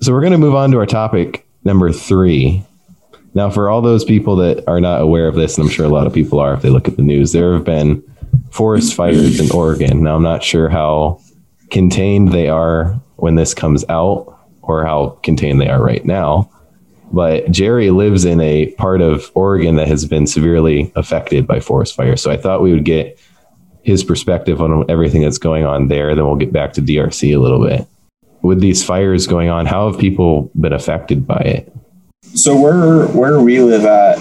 so 0.01 0.13
we're 0.13 0.21
going 0.21 0.33
to 0.33 0.39
move 0.39 0.55
on 0.55 0.71
to 0.71 0.79
our 0.79 0.87
topic 0.87 1.47
number 1.65 1.91
three. 1.93 2.65
Now, 3.35 3.51
for 3.51 3.69
all 3.69 3.83
those 3.83 4.05
people 4.05 4.37
that 4.37 4.63
are 4.69 4.81
not 4.81 5.01
aware 5.01 5.27
of 5.27 5.35
this, 5.35 5.59
and 5.59 5.67
I'm 5.67 5.71
sure 5.73 5.85
a 5.85 5.89
lot 5.91 6.07
of 6.07 6.13
people 6.15 6.39
are 6.39 6.55
if 6.55 6.63
they 6.63 6.71
look 6.71 6.87
at 6.87 6.97
the 6.97 7.03
news, 7.03 7.33
there 7.33 7.55
have 7.55 7.65
been 7.65 8.03
forest 8.53 8.95
fires 8.95 9.41
in 9.41 9.51
Oregon. 9.51 10.03
Now, 10.05 10.17
I'm 10.17 10.23
not 10.23 10.45
sure 10.45 10.69
how 10.69 11.21
contained 11.71 12.33
they 12.33 12.49
are 12.49 13.01
when 13.17 13.35
this 13.35 13.55
comes 13.55 13.85
out 13.89 14.39
or 14.63 14.85
how 14.85 15.19
contained 15.23 15.61
they 15.61 15.69
are 15.69 15.83
right 15.83 16.05
now. 16.05 16.51
But 17.13 17.51
Jerry 17.51 17.91
lives 17.91 18.25
in 18.25 18.41
a 18.41 18.73
part 18.73 19.03
of 19.03 19.31
Oregon 19.35 19.77
that 19.77 19.89
has 19.89 20.07
been 20.07 20.27
severely 20.27 20.93
affected 20.97 21.47
by 21.47 21.61
forest 21.61 21.95
fires. 21.95 22.23
So 22.23 22.31
I 22.31 22.37
thought 22.37 22.63
we 22.63 22.73
would 22.73 22.85
get 22.85 23.19
his 23.83 24.05
perspective 24.05 24.61
on 24.61 24.89
everything 24.91 25.23
that's 25.23 25.39
going 25.39 25.65
on 25.65 25.89
there. 25.89 26.15
Then 26.15 26.25
we'll 26.25 26.37
get 26.37 26.53
back 26.53 26.73
to 26.75 26.83
DRC 26.83 27.35
a 27.35 27.41
little 27.41 27.67
bit. 27.67 27.87
With 28.43 28.61
these 28.61 28.83
fires 28.83 29.27
going 29.27 29.51
on, 29.51 29.67
how 29.67 29.91
have 29.91 30.01
people 30.01 30.51
been 30.59 30.73
affected 30.73 31.27
by 31.27 31.41
it? 31.41 31.73
So 32.35 32.59
where 32.59 33.07
where 33.09 33.41
we 33.41 33.61
live 33.61 33.85
at, 33.85 34.19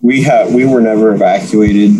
we 0.00 0.22
have 0.22 0.52
we 0.52 0.64
were 0.64 0.80
never 0.80 1.14
evacuated. 1.14 1.92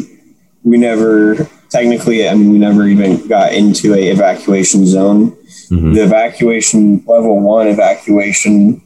We 0.64 0.78
never 0.78 1.47
technically, 1.70 2.28
I 2.28 2.34
mean, 2.34 2.50
we 2.52 2.58
never 2.58 2.84
even 2.86 3.26
got 3.28 3.52
into 3.52 3.94
a 3.94 4.10
evacuation 4.10 4.86
zone. 4.86 5.32
Mhm. 5.70 5.94
The 5.94 6.02
evacuation 6.04 7.02
level 7.06 7.38
one 7.40 7.68
evacuation 7.68 8.80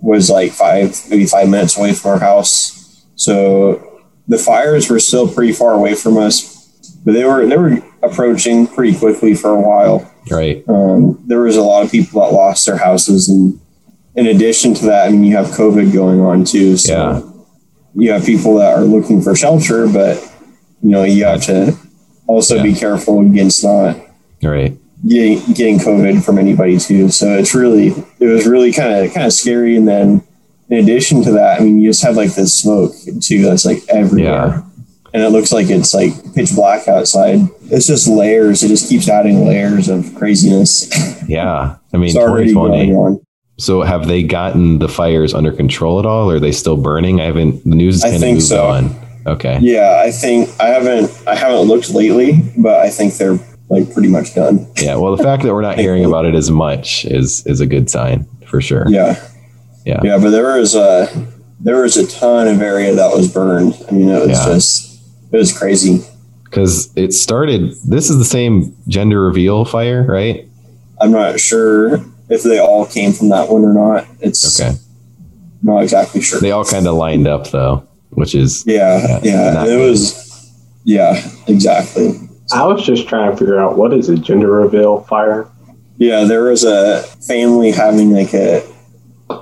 was 0.00 0.30
like 0.30 0.52
five 0.52 0.98
maybe 1.10 1.26
five 1.26 1.48
minutes 1.48 1.76
away 1.76 1.92
from 1.92 2.12
our 2.12 2.18
house. 2.18 3.02
So 3.16 3.80
the 4.28 4.38
fires 4.38 4.88
were 4.88 5.00
still 5.00 5.28
pretty 5.28 5.52
far 5.52 5.72
away 5.72 5.94
from 5.94 6.16
us, 6.16 6.68
but 7.04 7.12
they 7.12 7.24
were 7.24 7.46
they 7.46 7.56
were 7.56 7.78
approaching 8.02 8.66
pretty 8.66 8.96
quickly 8.98 9.34
for 9.34 9.50
a 9.50 9.60
while 9.60 10.10
Right. 10.30 10.62
um, 10.68 11.18
there 11.26 11.40
was 11.40 11.56
a 11.56 11.62
lot 11.62 11.84
of 11.84 11.90
people 11.90 12.20
that 12.22 12.32
lost 12.32 12.64
their 12.66 12.76
houses 12.78 13.28
and 13.28 13.58
in 14.16 14.26
addition 14.26 14.72
to 14.74 14.86
that 14.86 15.06
i 15.06 15.10
mean 15.10 15.22
you 15.24 15.36
have 15.36 15.48
covid 15.48 15.92
going 15.92 16.18
on 16.20 16.44
too 16.44 16.76
so 16.78 16.92
Yeah. 16.92 17.20
you 18.02 18.10
have 18.12 18.24
people 18.24 18.54
that 18.56 18.72
are 18.78 18.84
looking 18.84 19.20
for 19.20 19.34
shelter 19.36 19.86
but 19.86 20.16
you 20.82 20.90
know 20.90 21.02
you 21.04 21.24
have 21.24 21.42
to 21.44 21.76
also 22.30 22.62
be 22.62 22.74
careful 22.74 23.20
against 23.20 23.62
not 23.64 23.96
Right. 24.42 24.76
getting 25.06 25.38
getting 25.54 25.78
covid 25.78 26.24
from 26.24 26.38
anybody 26.38 26.78
too 26.78 27.08
so 27.10 27.26
it's 27.38 27.54
really 27.54 27.88
it 28.18 28.26
was 28.26 28.46
really 28.46 28.72
kind 28.72 28.92
of 29.04 29.12
kind 29.12 29.26
of 29.26 29.32
scary 29.32 29.76
and 29.76 29.86
then 29.88 30.22
in 30.70 30.78
addition 30.78 31.22
to 31.24 31.32
that 31.32 31.60
i 31.60 31.64
mean 31.64 31.78
you 31.78 31.90
just 31.90 32.02
have 32.02 32.16
like 32.16 32.32
this 32.34 32.56
smoke 32.58 32.92
too 33.20 33.42
that's 33.42 33.64
like 33.66 33.78
everywhere 33.88 34.48
Yeah. 34.48 34.62
and 35.12 35.22
it 35.22 35.30
looks 35.30 35.52
like 35.52 35.68
it's 35.70 35.92
like 35.94 36.12
pitch 36.34 36.54
black 36.54 36.86
outside 36.88 37.40
it's 37.64 37.86
just 37.86 38.08
layers 38.08 38.62
it 38.62 38.68
just 38.68 38.88
keeps 38.88 39.08
adding 39.08 39.44
layers 39.46 39.88
of 39.88 40.14
craziness 40.14 40.88
Yeah. 41.28 41.76
I 41.92 41.96
mean, 41.96 42.08
it's 42.08 42.16
already 42.16 42.50
2020. 42.50 42.92
going 42.92 42.96
on. 42.96 43.20
So 43.58 43.82
have 43.82 44.06
they 44.08 44.22
gotten 44.24 44.78
the 44.80 44.88
fires 44.88 45.32
under 45.34 45.52
control 45.52 45.98
at 46.00 46.06
all? 46.06 46.28
Or 46.30 46.36
are 46.36 46.40
they 46.40 46.50
still 46.52 46.76
burning? 46.76 47.20
I 47.20 47.24
haven't, 47.26 47.62
the 47.64 47.76
news 47.76 48.02
has 48.02 48.04
I 48.04 48.10
kind 48.14 48.24
of 48.24 48.30
moved 48.34 48.42
so. 48.46 48.66
on. 48.68 48.96
Okay. 49.26 49.58
Yeah, 49.60 50.02
I 50.04 50.10
think 50.10 50.48
I 50.60 50.68
haven't 50.68 51.10
I 51.26 51.34
haven't 51.34 51.68
looked 51.68 51.90
lately, 51.90 52.42
but 52.56 52.80
I 52.80 52.90
think 52.90 53.14
they're 53.14 53.38
like 53.68 53.92
pretty 53.92 54.08
much 54.08 54.34
done. 54.34 54.66
Yeah. 54.80 54.96
Well, 54.96 55.16
the 55.16 55.22
fact 55.22 55.42
that 55.44 55.52
we're 55.52 55.62
not 55.62 55.78
hearing 55.78 56.04
about 56.04 56.24
it 56.26 56.34
as 56.34 56.50
much 56.50 57.04
is, 57.04 57.46
is 57.46 57.60
a 57.60 57.66
good 57.66 57.88
sign 57.88 58.26
for 58.46 58.60
sure. 58.60 58.84
Yeah. 58.88 59.14
Yeah. 59.86 60.00
Yeah, 60.02 60.18
but 60.18 60.30
there 60.30 60.58
was 60.58 60.74
a 60.74 61.08
there 61.60 61.82
was 61.82 61.96
a 61.96 62.06
ton 62.06 62.48
of 62.48 62.60
area 62.62 62.94
that 62.94 63.14
was 63.14 63.32
burned. 63.32 63.74
I 63.88 63.92
mean, 63.92 64.08
it 64.08 64.26
was 64.26 64.30
Yeah. 64.30 64.54
just 64.54 65.00
it 65.32 65.36
was 65.36 65.56
crazy. 65.56 66.04
Because 66.44 66.90
it 66.96 67.12
started, 67.12 67.74
this 67.86 68.10
is 68.10 68.18
the 68.18 68.24
same 68.24 68.74
gender 68.88 69.22
reveal 69.22 69.64
fire, 69.64 70.04
right? 70.04 70.48
I'm 71.00 71.12
not 71.12 71.38
sure 71.38 72.00
if 72.28 72.42
they 72.42 72.58
all 72.58 72.86
came 72.86 73.12
from 73.12 73.28
that 73.28 73.48
one 73.48 73.64
or 73.64 73.72
not. 73.72 74.04
It's 74.18 74.60
Okay. 74.60 74.76
not 75.62 75.84
exactly 75.84 76.20
sure. 76.22 76.40
They 76.40 76.50
all 76.50 76.64
kind 76.64 76.88
of 76.88 76.94
lined 76.96 77.28
up 77.28 77.50
though, 77.50 77.86
which 78.10 78.34
is, 78.34 78.64
yeah, 78.66 78.98
Yeah, 79.06 79.20
yeah. 79.22 79.62
It 79.62 79.66
good. 79.66 79.90
was 79.90 80.52
yeah, 80.84 81.22
exactly. 81.46 82.18
I 82.52 82.66
was 82.66 82.84
just 82.84 83.06
trying 83.08 83.30
to 83.30 83.36
figure 83.36 83.60
out 83.60 83.76
what 83.76 83.92
is 83.92 84.08
a 84.08 84.16
gender 84.16 84.50
reveal 84.50 85.00
fire. 85.02 85.46
Yeah, 85.98 86.24
there 86.24 86.44
was 86.44 86.64
a 86.64 87.02
family 87.28 87.70
having 87.72 88.12
like 88.12 88.32
a 88.34 88.62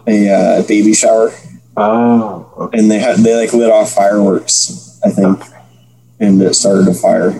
a 0.07 0.29
uh, 0.31 0.63
baby 0.67 0.93
shower 0.93 1.33
Oh, 1.77 2.53
okay. 2.59 2.79
and 2.79 2.91
they 2.91 2.99
had 2.99 3.19
they 3.19 3.37
like 3.37 3.53
lit 3.53 3.71
off 3.71 3.93
fireworks, 3.93 5.01
I 5.05 5.11
think, 5.11 5.41
and 6.21 6.43
it 6.43 6.55
started 6.55 6.89
a 6.89 6.95
fire. 6.95 7.31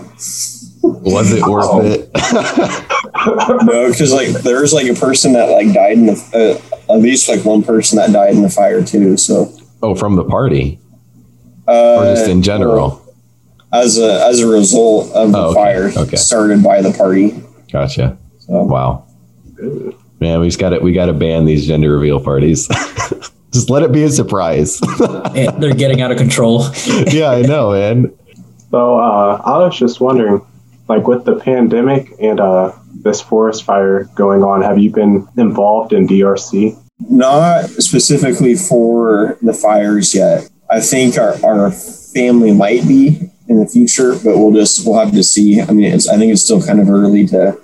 Was 0.81 1.33
it 1.33 1.45
worth 1.45 1.65
Oh. 1.67 1.81
it? 1.83 2.09
no, 3.65 3.91
because 3.91 4.13
like 4.13 4.29
there's 4.43 4.71
like 4.73 4.87
a 4.87 4.93
person 4.93 5.33
that 5.33 5.49
like 5.51 5.73
died 5.73 5.97
in 5.97 6.05
the 6.07 6.61
uh, 6.89 6.93
at 6.93 6.99
least 7.01 7.27
like 7.27 7.43
one 7.43 7.61
person 7.63 7.97
that 7.97 8.11
died 8.13 8.33
in 8.33 8.41
the 8.41 8.49
fire 8.49 8.81
too. 8.83 9.17
So 9.17 9.51
oh, 9.83 9.93
from 9.93 10.15
the 10.15 10.23
party 10.23 10.79
uh, 10.81 10.88
or 11.69 12.03
just 12.15 12.27
in 12.29 12.41
general? 12.41 13.01
as 13.71 13.99
a 13.99 14.25
as 14.25 14.39
a 14.39 14.47
result 14.47 15.11
of 15.13 15.31
the 15.31 15.37
Oh, 15.37 15.49
okay, 15.51 15.53
fire 15.53 15.91
okay. 15.95 16.15
started 16.17 16.63
by 16.63 16.81
the 16.81 16.91
party. 16.91 17.41
Gotcha. 17.71 18.17
So 18.39 18.63
Wow. 18.63 19.05
Man, 20.19 20.39
we 20.39 20.47
just 20.47 20.59
got 20.59 20.69
to 20.69 20.79
we 20.79 20.91
got 20.93 21.05
to 21.05 21.13
ban 21.13 21.45
these 21.45 21.67
gender 21.67 21.91
reveal 21.93 22.19
parties. 22.19 22.67
just 23.51 23.69
let 23.69 23.83
it 23.83 23.91
be 23.91 24.03
a 24.03 24.09
surprise. 24.09 24.79
They're 25.33 25.73
getting 25.75 26.01
out 26.01 26.11
of 26.11 26.17
control. 26.17 26.65
yeah, 27.07 27.29
I 27.29 27.41
know, 27.43 27.71
man. 27.71 28.11
So 28.71 28.97
uh, 28.99 29.41
I 29.45 29.57
was 29.59 29.77
just 29.77 29.99
wondering, 29.99 30.45
like 30.87 31.07
with 31.07 31.25
the 31.25 31.35
pandemic 31.35 32.11
and 32.21 32.39
uh, 32.39 32.71
this 33.03 33.21
forest 33.21 33.63
fire 33.63 34.05
going 34.15 34.43
on, 34.43 34.61
have 34.61 34.77
you 34.79 34.91
been 34.91 35.27
involved 35.37 35.93
in 35.93 36.07
DRC? 36.07 36.77
not 37.01 37.69
specifically 37.69 38.55
for 38.55 39.37
the 39.41 39.53
fires 39.53 40.13
yet. 40.13 40.49
I 40.69 40.81
think 40.81 41.17
our, 41.17 41.35
our 41.43 41.71
family 41.71 42.53
might 42.53 42.87
be 42.87 43.29
in 43.47 43.59
the 43.59 43.65
future, 43.65 44.13
but 44.23 44.37
we'll 44.37 44.53
just 44.53 44.85
we'll 44.85 44.99
have 44.99 45.11
to 45.13 45.23
see. 45.23 45.61
I 45.61 45.71
mean, 45.71 45.91
it's 45.91 46.07
I 46.07 46.17
think 46.17 46.31
it's 46.31 46.43
still 46.43 46.61
kind 46.61 46.79
of 46.79 46.89
early 46.89 47.25
to 47.27 47.59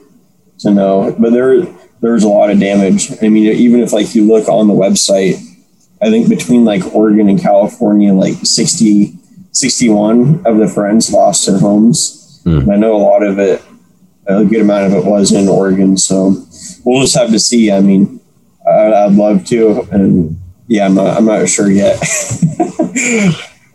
to 0.59 0.71
know, 0.71 1.15
but 1.17 1.31
there 1.31 1.63
there's 2.01 2.23
a 2.23 2.27
lot 2.29 2.49
of 2.49 2.59
damage. 2.59 3.11
I 3.21 3.29
mean, 3.29 3.45
even 3.45 3.81
if 3.81 3.93
like 3.93 4.13
you 4.15 4.25
look 4.25 4.47
on 4.47 4.67
the 4.67 4.73
website, 4.73 5.35
I 6.01 6.09
think 6.09 6.29
between 6.29 6.65
like 6.65 6.93
Oregon 6.93 7.29
and 7.29 7.39
California, 7.39 8.13
like 8.13 8.35
60, 8.43 9.13
61 9.51 10.45
of 10.45 10.57
the 10.57 10.67
friends 10.67 11.11
lost 11.11 11.47
their 11.47 11.59
homes. 11.59 12.41
Hmm. 12.43 12.59
And 12.59 12.73
I 12.73 12.75
know 12.75 12.95
a 12.95 13.01
lot 13.01 13.23
of 13.23 13.39
it, 13.39 13.61
a 14.27 14.43
good 14.45 14.61
amount 14.61 14.85
of 14.85 14.93
it 14.93 15.05
was 15.05 15.31
in 15.31 15.47
Oregon. 15.47 15.97
So 15.97 16.45
we'll 16.83 17.01
just 17.01 17.15
have 17.15 17.31
to 17.31 17.39
see. 17.39 17.71
I 17.71 17.79
mean, 17.79 18.19
I, 18.67 18.93
I'd 18.93 19.13
love 19.13 19.45
to, 19.47 19.87
and 19.91 20.39
yeah, 20.67 20.85
I'm 20.85 20.95
not, 20.95 21.17
I'm 21.17 21.25
not 21.25 21.47
sure 21.49 21.69
yet. 21.69 21.97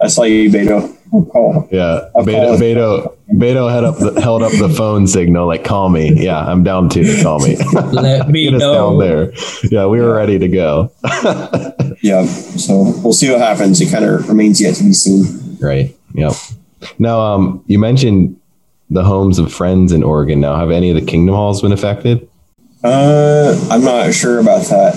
I 0.03 0.09
saw 0.09 0.23
you, 0.23 0.51
Beto. 0.51 0.97
Oh, 1.13 1.69
Yeah, 1.73 2.09
I'll 2.17 2.25
Beto. 2.25 2.57
Beto, 2.57 3.17
Beto 3.35 3.71
held 3.71 3.85
up 3.85 3.99
the, 3.99 4.21
held 4.21 4.43
up 4.43 4.53
the 4.53 4.69
phone 4.69 5.07
signal 5.07 5.47
like 5.47 5.65
call 5.65 5.89
me. 5.89 6.13
Yeah, 6.25 6.39
I'm 6.39 6.63
down 6.63 6.89
to 6.91 7.23
call 7.23 7.41
me. 7.41 7.57
Let 7.93 8.29
me 8.31 8.45
Get 8.45 8.55
us 8.55 8.61
down 8.63 8.73
know. 8.73 9.01
there. 9.01 9.33
Yeah, 9.65 9.87
we 9.87 10.01
were 10.01 10.15
ready 10.15 10.39
to 10.39 10.49
go. 10.49 10.93
yeah. 12.03 12.25
So 12.27 12.93
we'll 13.03 13.13
see 13.13 13.31
what 13.31 13.41
happens. 13.41 13.81
It 13.81 13.91
kind 13.91 14.05
of 14.05 14.29
remains 14.29 14.61
yet 14.61 14.77
to 14.77 14.85
be 14.85 14.93
seen. 14.93 15.59
right. 15.61 15.95
Yep. 16.15 16.33
Now, 16.99 17.21
um, 17.21 17.63
you 17.67 17.79
mentioned 17.79 18.41
the 18.89 19.05
homes 19.05 19.39
of 19.39 19.53
friends 19.53 19.93
in 19.93 20.03
Oregon. 20.03 20.41
Now, 20.41 20.57
have 20.57 20.71
any 20.71 20.91
of 20.91 20.97
the 20.97 21.05
Kingdom 21.05 21.35
Halls 21.35 21.61
been 21.61 21.73
affected? 21.73 22.27
Uh, 22.83 23.55
I'm 23.71 23.85
not 23.85 24.15
sure 24.15 24.39
about 24.39 24.65
that. 24.67 24.95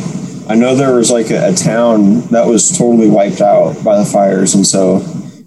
I 0.53 0.55
know 0.55 0.75
there 0.75 0.93
was 0.93 1.09
like 1.09 1.31
a, 1.31 1.49
a 1.49 1.55
town 1.55 2.21
that 2.27 2.45
was 2.45 2.77
totally 2.77 3.09
wiped 3.09 3.41
out 3.41 3.83
by 3.83 3.97
the 3.97 4.05
fires, 4.05 4.53
and 4.53 4.63
so 4.67 4.97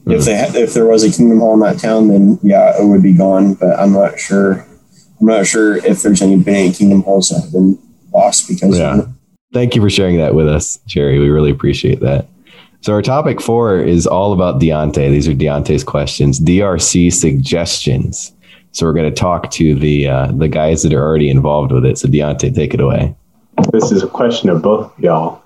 if 0.04 0.24
they 0.24 0.34
if 0.60 0.74
there 0.74 0.84
was 0.84 1.04
a 1.04 1.16
Kingdom 1.16 1.38
Hall 1.38 1.54
in 1.54 1.60
that 1.60 1.78
town, 1.78 2.08
then 2.08 2.40
yeah, 2.42 2.72
it 2.76 2.84
would 2.84 3.04
be 3.04 3.12
gone. 3.12 3.54
But 3.54 3.78
I'm 3.78 3.92
not 3.92 4.18
sure. 4.18 4.66
I'm 5.20 5.26
not 5.28 5.46
sure 5.46 5.76
if 5.76 6.02
there's 6.02 6.22
any 6.22 6.38
been 6.42 6.56
any 6.56 6.72
Kingdom 6.72 7.04
Halls 7.04 7.28
that 7.28 7.42
have 7.42 7.52
been 7.52 7.78
lost 8.12 8.48
because 8.48 8.76
Yeah. 8.80 8.94
of 8.94 8.98
it. 8.98 9.06
Thank 9.52 9.76
you 9.76 9.80
for 9.80 9.88
sharing 9.88 10.18
that 10.18 10.34
with 10.34 10.48
us, 10.48 10.80
Jerry. 10.86 11.20
We 11.20 11.28
really 11.28 11.52
appreciate 11.52 12.00
that. 12.00 12.26
So 12.80 12.92
our 12.92 13.00
topic 13.00 13.40
four 13.40 13.78
is 13.78 14.08
all 14.08 14.32
about 14.32 14.60
Deontay. 14.60 15.12
These 15.12 15.28
are 15.28 15.34
Deontay's 15.34 15.84
questions, 15.84 16.40
DRC 16.40 17.12
suggestions. 17.12 18.32
So 18.72 18.86
we're 18.86 18.92
going 18.92 19.08
to 19.08 19.16
talk 19.16 19.52
to 19.52 19.76
the 19.76 20.08
uh, 20.08 20.32
the 20.32 20.48
guys 20.48 20.82
that 20.82 20.92
are 20.92 21.00
already 21.00 21.30
involved 21.30 21.70
with 21.70 21.86
it. 21.86 21.96
So 21.96 22.08
Deontay, 22.08 22.56
take 22.56 22.74
it 22.74 22.80
away. 22.80 23.14
This 23.72 23.92
is 23.92 24.02
a 24.02 24.08
question 24.08 24.48
of 24.48 24.62
both 24.62 24.98
y'all. 24.98 25.42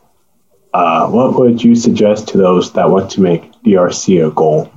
Uh, 0.72 1.08
what 1.08 1.38
would 1.38 1.62
you 1.62 1.74
suggest 1.74 2.28
to 2.28 2.38
those 2.38 2.72
that 2.72 2.90
want 2.90 3.10
to 3.12 3.20
make 3.20 3.52
DRC 3.62 4.26
a 4.26 4.30
goal? 4.30 4.70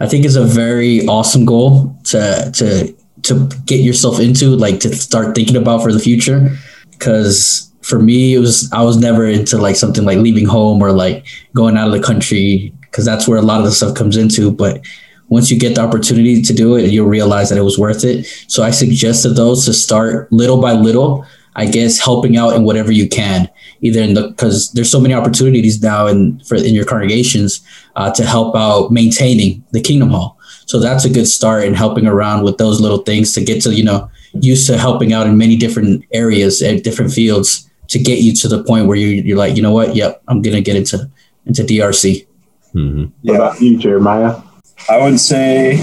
I 0.00 0.06
think 0.06 0.24
it's 0.24 0.36
a 0.36 0.44
very 0.44 1.06
awesome 1.06 1.44
goal 1.44 1.96
to 2.04 2.50
to 2.54 2.94
to 3.22 3.48
get 3.66 3.80
yourself 3.80 4.18
into, 4.18 4.56
like 4.56 4.80
to 4.80 4.94
start 4.94 5.34
thinking 5.34 5.56
about 5.56 5.82
for 5.82 5.92
the 5.92 5.98
future. 5.98 6.56
Because 6.90 7.70
for 7.82 7.98
me, 7.98 8.34
it 8.34 8.38
was 8.38 8.70
I 8.72 8.82
was 8.82 8.96
never 8.96 9.26
into 9.26 9.58
like 9.58 9.76
something 9.76 10.04
like 10.04 10.18
leaving 10.18 10.46
home 10.46 10.82
or 10.82 10.92
like 10.92 11.26
going 11.54 11.76
out 11.76 11.88
of 11.88 11.92
the 11.92 12.02
country, 12.02 12.72
because 12.82 13.04
that's 13.04 13.28
where 13.28 13.38
a 13.38 13.42
lot 13.42 13.60
of 13.60 13.66
the 13.66 13.72
stuff 13.72 13.94
comes 13.94 14.16
into. 14.16 14.50
But 14.50 14.80
once 15.28 15.50
you 15.50 15.58
get 15.58 15.76
the 15.76 15.82
opportunity 15.82 16.42
to 16.42 16.52
do 16.52 16.76
it, 16.76 16.90
you'll 16.90 17.06
realize 17.06 17.50
that 17.50 17.58
it 17.58 17.62
was 17.62 17.78
worth 17.78 18.04
it. 18.04 18.26
So 18.48 18.62
I 18.62 18.70
suggested 18.70 19.30
those 19.30 19.64
to 19.66 19.72
start 19.72 20.30
little 20.32 20.60
by 20.60 20.72
little. 20.72 21.26
I 21.60 21.66
guess 21.66 21.98
helping 21.98 22.38
out 22.38 22.54
in 22.56 22.64
whatever 22.64 22.90
you 22.90 23.06
can, 23.06 23.46
either 23.82 24.00
in 24.00 24.14
the 24.14 24.28
because 24.28 24.72
there's 24.72 24.90
so 24.90 24.98
many 24.98 25.12
opportunities 25.12 25.82
now 25.82 26.06
in 26.06 26.40
for 26.40 26.54
in 26.54 26.74
your 26.74 26.86
congregations 26.86 27.60
uh, 27.96 28.10
to 28.12 28.24
help 28.24 28.56
out 28.56 28.90
maintaining 28.90 29.62
the 29.72 29.82
Kingdom 29.82 30.08
Hall. 30.08 30.38
So 30.64 30.80
that's 30.80 31.04
a 31.04 31.10
good 31.10 31.26
start 31.26 31.64
in 31.64 31.74
helping 31.74 32.06
around 32.06 32.44
with 32.44 32.56
those 32.56 32.80
little 32.80 33.02
things 33.02 33.34
to 33.34 33.44
get 33.44 33.62
to 33.64 33.74
you 33.74 33.84
know 33.84 34.10
used 34.32 34.66
to 34.68 34.78
helping 34.78 35.12
out 35.12 35.26
in 35.26 35.36
many 35.36 35.56
different 35.56 36.06
areas 36.12 36.62
and 36.62 36.82
different 36.82 37.12
fields 37.12 37.68
to 37.88 37.98
get 37.98 38.20
you 38.20 38.32
to 38.36 38.48
the 38.48 38.64
point 38.64 38.86
where 38.86 38.96
you 38.96 39.08
you're 39.08 39.36
like 39.36 39.54
you 39.54 39.60
know 39.62 39.72
what 39.72 39.94
yep 39.94 40.22
I'm 40.28 40.40
gonna 40.40 40.62
get 40.62 40.76
into 40.76 41.10
into 41.44 41.62
DRC. 41.62 42.26
hmm 42.72 43.04
What 43.20 43.36
about 43.36 43.60
you, 43.60 43.76
Jeremiah? 43.76 44.40
I 44.88 44.96
would 45.04 45.20
say 45.20 45.76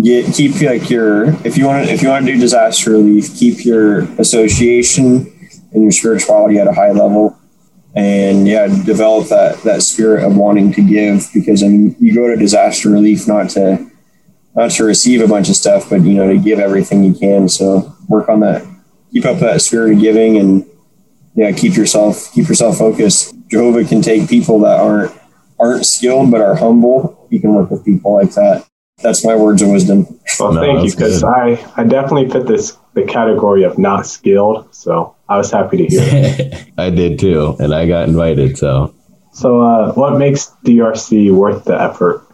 get 0.00 0.32
keep 0.34 0.60
like 0.60 0.88
your 0.88 1.34
if 1.46 1.58
you 1.58 1.66
want 1.66 1.86
to 1.86 1.92
if 1.92 2.02
you 2.02 2.08
want 2.08 2.24
to 2.26 2.32
do 2.32 2.38
disaster 2.38 2.92
relief, 2.92 3.34
keep 3.36 3.64
your 3.64 4.00
association 4.18 5.32
and 5.72 5.82
your 5.82 5.92
spirituality 5.92 6.58
at 6.58 6.66
a 6.66 6.72
high 6.72 6.92
level, 6.92 7.38
and 7.94 8.48
yeah, 8.48 8.66
develop 8.84 9.28
that 9.28 9.62
that 9.64 9.82
spirit 9.82 10.24
of 10.24 10.36
wanting 10.36 10.72
to 10.72 10.82
give 10.82 11.28
because 11.34 11.62
I 11.62 11.68
mean 11.68 11.96
you 12.00 12.14
go 12.14 12.28
to 12.28 12.36
disaster 12.36 12.90
relief 12.90 13.28
not 13.28 13.50
to 13.50 13.90
not 14.54 14.70
to 14.72 14.84
receive 14.84 15.20
a 15.20 15.28
bunch 15.28 15.48
of 15.48 15.56
stuff, 15.56 15.90
but 15.90 16.02
you 16.02 16.14
know 16.14 16.28
to 16.28 16.38
give 16.38 16.58
everything 16.58 17.04
you 17.04 17.14
can. 17.14 17.48
So 17.48 17.94
work 18.08 18.28
on 18.28 18.40
that, 18.40 18.66
keep 19.12 19.24
up 19.24 19.38
that 19.40 19.60
spirit 19.60 19.94
of 19.94 20.00
giving, 20.00 20.38
and 20.38 20.66
yeah, 21.34 21.52
keep 21.52 21.76
yourself 21.76 22.32
keep 22.32 22.48
yourself 22.48 22.78
focused. 22.78 23.34
Jehovah 23.48 23.84
can 23.84 24.00
take 24.00 24.28
people 24.28 24.58
that 24.60 24.80
aren't 24.80 25.12
aren't 25.60 25.84
skilled 25.84 26.30
but 26.30 26.40
are 26.40 26.54
humble. 26.54 27.26
You 27.30 27.40
can 27.40 27.54
work 27.54 27.70
with 27.70 27.84
people 27.84 28.14
like 28.14 28.32
that. 28.32 28.66
That's 29.02 29.24
my 29.24 29.34
words 29.36 29.62
of 29.62 29.70
wisdom. 29.70 30.06
Well, 30.38 30.52
No, 30.52 30.60
thank 30.60 30.84
you, 30.84 30.90
because. 30.90 31.22
I, 31.24 31.64
I 31.76 31.84
definitely 31.84 32.30
fit 32.30 32.46
this 32.46 32.76
the 32.94 33.02
category 33.04 33.62
of 33.64 33.78
not 33.78 34.06
skilled. 34.06 34.74
So 34.74 35.14
I 35.28 35.36
was 35.36 35.50
happy 35.50 35.78
to 35.78 35.86
hear. 35.86 36.66
I 36.78 36.90
did 36.90 37.18
too, 37.18 37.56
and 37.58 37.74
I 37.74 37.86
got 37.86 38.08
invited. 38.08 38.58
So 38.58 38.94
so, 39.32 39.62
uh, 39.62 39.92
what 39.94 40.18
makes 40.18 40.52
DRC 40.64 41.34
worth 41.34 41.64
the 41.64 41.80
effort? 41.80 42.26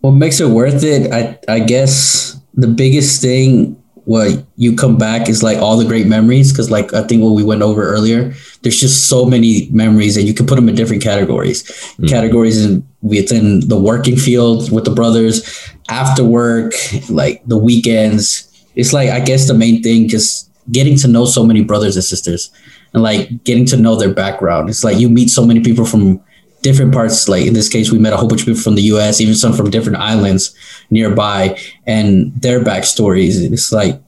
what 0.00 0.12
makes 0.12 0.40
it 0.40 0.48
worth 0.48 0.82
it? 0.82 1.12
I 1.12 1.38
I 1.48 1.60
guess 1.60 2.38
the 2.54 2.68
biggest 2.68 3.20
thing 3.22 3.79
what 4.04 4.44
you 4.56 4.74
come 4.74 4.96
back 4.96 5.28
is 5.28 5.42
like 5.42 5.58
all 5.58 5.76
the 5.76 5.84
great 5.84 6.06
memories 6.06 6.52
because 6.52 6.70
like 6.70 6.92
I 6.94 7.02
think 7.02 7.22
what 7.22 7.32
we 7.32 7.42
went 7.42 7.62
over 7.62 7.82
earlier, 7.82 8.32
there's 8.62 8.78
just 8.80 9.08
so 9.08 9.24
many 9.24 9.68
memories 9.70 10.16
and 10.16 10.26
you 10.26 10.34
can 10.34 10.46
put 10.46 10.56
them 10.56 10.68
in 10.68 10.74
different 10.74 11.02
categories. 11.02 11.62
Mhm. 11.98 12.08
Categories 12.08 12.64
in 12.64 12.86
within 13.02 13.66
the 13.68 13.78
working 13.78 14.16
field 14.16 14.70
with 14.70 14.84
the 14.84 14.90
brothers, 14.90 15.42
after 15.88 16.24
work, 16.24 16.72
like 17.08 17.42
the 17.46 17.56
weekends. 17.58 18.46
It's 18.76 18.92
like 18.92 19.10
I 19.10 19.20
guess 19.20 19.46
the 19.48 19.54
main 19.54 19.82
thing 19.82 20.08
just 20.08 20.48
getting 20.70 20.96
to 20.98 21.08
know 21.08 21.24
so 21.24 21.44
many 21.44 21.62
brothers 21.62 21.96
and 21.96 22.04
sisters 22.04 22.50
and 22.94 23.02
like 23.02 23.44
getting 23.44 23.66
to 23.66 23.76
know 23.76 23.96
their 23.96 24.12
background. 24.12 24.68
It's 24.68 24.84
like 24.84 24.98
you 24.98 25.08
meet 25.08 25.30
so 25.30 25.44
many 25.44 25.60
people 25.60 25.84
from 25.84 26.20
different 26.62 26.92
parts. 26.92 27.28
Like 27.28 27.46
in 27.46 27.54
this 27.54 27.68
case, 27.68 27.90
we 27.90 27.98
met 27.98 28.12
a 28.12 28.16
whole 28.16 28.28
bunch 28.28 28.42
of 28.42 28.46
people 28.46 28.60
from 28.60 28.74
the 28.74 28.82
U.S., 28.82 29.20
even 29.20 29.34
some 29.34 29.52
from 29.52 29.70
different 29.70 29.98
islands 29.98 30.54
nearby, 30.90 31.58
and 31.86 32.34
their 32.40 32.60
backstories. 32.60 33.40
It's 33.52 33.72
like 33.72 34.00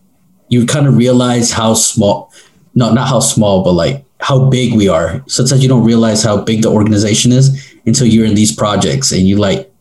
you 0.49 0.67
kind 0.67 0.87
of 0.87 0.97
realize 0.97 1.51
how 1.51 1.75
small, 1.75 2.33
no, 2.75 2.93
not 2.93 3.09
how 3.09 3.21
small, 3.21 3.65
but 3.65 3.73
like 3.73 4.05
how 4.21 4.49
big 4.51 4.75
we 4.75 4.89
are. 4.89 5.23
Sometimes 5.27 5.63
you 5.63 5.69
don't 5.69 5.85
realize 5.85 6.23
how 6.23 6.43
big 6.43 6.63
the 6.63 6.71
organization 6.71 7.33
is 7.33 7.75
until 7.87 8.07
you're 8.07 8.27
in 8.27 8.35
these 8.35 8.55
projects, 8.55 9.13
and 9.13 9.23
you 9.23 9.37
like 9.37 9.73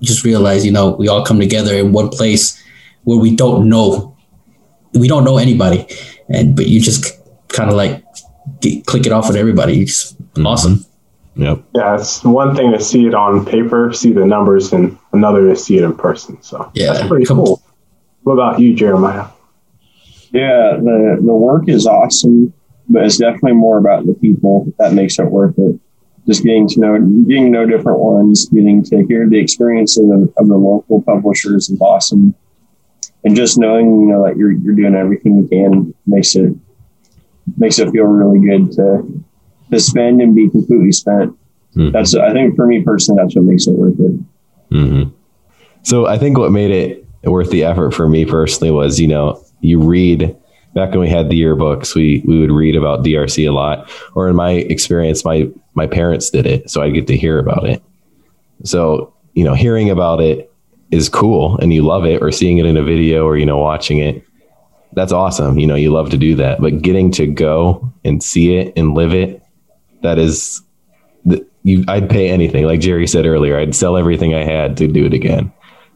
just 0.00 0.24
realize, 0.24 0.64
you 0.64 0.72
know, 0.72 0.90
we 0.92 1.08
all 1.08 1.24
come 1.24 1.40
together 1.40 1.74
in 1.74 1.92
one 1.92 2.08
place 2.08 2.60
where 3.04 3.18
we 3.18 3.34
don't 3.34 3.68
know, 3.68 4.16
we 4.94 5.08
don't 5.08 5.24
know 5.24 5.38
anybody, 5.38 5.86
and 6.28 6.56
but 6.56 6.66
you 6.66 6.80
just 6.80 7.04
kind 7.48 7.70
of 7.70 7.76
like 7.76 8.04
get, 8.60 8.86
click 8.86 9.06
it 9.06 9.12
off 9.12 9.28
with 9.28 9.36
everybody. 9.36 9.82
It's 9.82 10.16
awesome. 10.38 10.84
Yep. 11.36 11.62
Yeah, 11.74 11.94
it's 11.96 12.22
one 12.24 12.54
thing 12.56 12.72
to 12.72 12.80
see 12.80 13.06
it 13.06 13.14
on 13.14 13.44
paper, 13.44 13.92
see 13.92 14.12
the 14.12 14.24
numbers, 14.26 14.72
and 14.72 14.98
another 15.12 15.48
to 15.48 15.56
see 15.56 15.76
it 15.78 15.84
in 15.84 15.94
person. 15.96 16.42
So 16.42 16.70
Yeah, 16.74 16.92
that's 16.94 17.08
pretty 17.08 17.24
come- 17.26 17.38
cool. 17.38 17.62
What 18.22 18.34
about 18.34 18.58
you, 18.60 18.74
Jeremiah? 18.74 19.26
Yeah, 20.32 20.78
the 20.82 21.18
the 21.20 21.34
work 21.34 21.68
is 21.68 21.86
awesome, 21.86 22.52
but 22.88 23.04
it's 23.04 23.18
definitely 23.18 23.52
more 23.52 23.78
about 23.78 24.06
the 24.06 24.14
people 24.14 24.72
that 24.78 24.92
makes 24.94 25.18
it 25.18 25.30
worth 25.30 25.58
it. 25.58 25.78
Just 26.26 26.42
getting 26.42 26.66
to 26.68 26.80
know 26.80 26.98
getting 27.28 27.44
to 27.44 27.50
know 27.50 27.66
different 27.66 27.98
ones, 28.00 28.48
getting 28.48 28.82
to 28.84 29.04
hear 29.06 29.28
the 29.28 29.38
experiences 29.38 30.10
of, 30.10 30.32
of 30.38 30.48
the 30.48 30.56
local 30.56 31.02
publishers 31.02 31.68
is 31.68 31.78
awesome. 31.80 32.34
and 33.24 33.36
just 33.36 33.58
knowing 33.58 33.86
you 34.00 34.06
know 34.06 34.24
that 34.26 34.36
you're 34.38 34.52
you're 34.52 34.74
doing 34.74 34.94
everything 34.94 35.36
you 35.36 35.46
can 35.48 35.94
makes 36.06 36.34
it 36.34 36.54
makes 37.58 37.78
it 37.78 37.90
feel 37.90 38.04
really 38.04 38.40
good 38.40 38.72
to 38.72 39.22
to 39.70 39.80
spend 39.80 40.20
and 40.20 40.34
be 40.34 40.48
completely 40.48 40.92
spent. 40.92 41.34
Mhm. 41.76 41.92
That's 41.92 42.14
I 42.14 42.32
think 42.32 42.56
for 42.56 42.66
me 42.66 42.82
personally, 42.82 43.22
that's 43.22 43.34
what 43.34 43.44
makes 43.44 43.66
it 43.66 43.72
worth 43.72 43.98
it. 43.98 44.20
hmm 44.70 45.02
So 45.82 46.06
I 46.06 46.18
think 46.18 46.38
what 46.38 46.52
made 46.52 46.70
it 46.70 47.06
worth 47.24 47.50
the 47.50 47.64
effort 47.64 47.92
for 47.92 48.08
me 48.08 48.24
personally 48.24 48.70
was, 48.70 49.00
you 49.00 49.08
know, 49.08 49.40
you 49.60 49.80
read 49.80 50.34
back 50.74 50.90
when 50.90 51.00
we 51.00 51.08
had 51.08 51.30
the 51.30 51.40
yearbooks, 51.40 51.94
we 51.94 52.22
we 52.26 52.38
would 52.40 52.50
read 52.50 52.76
about 52.76 53.04
DRC 53.04 53.46
a 53.48 53.52
lot, 53.52 53.90
or 54.14 54.28
in 54.28 54.36
my 54.36 54.50
experience, 54.50 55.24
my 55.24 55.48
my 55.74 55.86
parents 55.86 56.30
did 56.30 56.46
it, 56.46 56.70
so 56.70 56.82
I 56.82 56.90
get 56.90 57.06
to 57.08 57.16
hear 57.16 57.38
about 57.38 57.68
it. 57.68 57.82
So 58.64 59.12
you 59.34 59.44
know, 59.44 59.54
hearing 59.54 59.90
about 59.90 60.20
it 60.20 60.52
is 60.90 61.08
cool, 61.08 61.56
and 61.58 61.72
you 61.72 61.82
love 61.82 62.04
it, 62.06 62.22
or 62.22 62.30
seeing 62.30 62.58
it 62.58 62.66
in 62.66 62.76
a 62.76 62.82
video, 62.82 63.26
or 63.26 63.36
you 63.36 63.46
know, 63.46 63.58
watching 63.58 63.98
it. 63.98 64.22
That's 64.92 65.12
awesome. 65.12 65.58
You 65.58 65.66
know, 65.66 65.74
you 65.74 65.90
love 65.90 66.10
to 66.10 66.16
do 66.16 66.36
that, 66.36 66.60
but 66.60 66.80
getting 66.82 67.10
to 67.12 67.26
go 67.26 67.92
and 68.04 68.22
see 68.22 68.54
it 68.56 68.72
and 68.76 68.94
live 68.94 69.12
it, 69.12 69.42
that 70.04 70.18
is, 70.18 70.62
the, 71.24 71.44
you. 71.64 71.84
I'd 71.88 72.08
pay 72.08 72.30
anything. 72.30 72.64
Like 72.66 72.80
Jerry 72.80 73.06
said 73.06 73.26
earlier, 73.26 73.58
I'd 73.58 73.74
sell 73.74 73.96
everything 73.96 74.34
I 74.34 74.44
had 74.44 74.76
to 74.76 74.86
do 74.86 75.04
it 75.06 75.14
again. 75.14 75.52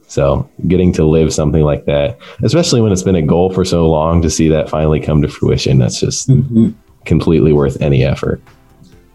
So 0.09 0.49
getting 0.66 0.92
to 0.94 1.05
live 1.05 1.33
something 1.35 1.62
like 1.62 1.85
that, 1.85 2.18
especially 2.42 2.81
when 2.81 2.92
it's 2.92 3.03
been 3.03 3.14
a 3.14 3.23
goal 3.23 3.53
for 3.53 3.64
so 3.64 3.87
long, 3.87 4.23
to 4.23 4.31
see 4.31 4.49
that 4.49 4.71
finally 4.71 5.01
come 5.01 5.21
to 5.23 5.29
fruition, 5.29 5.79
that's 5.79 6.01
just 6.01 6.29
mm-hmm. 6.31 6.71
completely 7.05 7.53
worth 7.53 7.81
any 7.83 8.03
effort. 8.05 8.40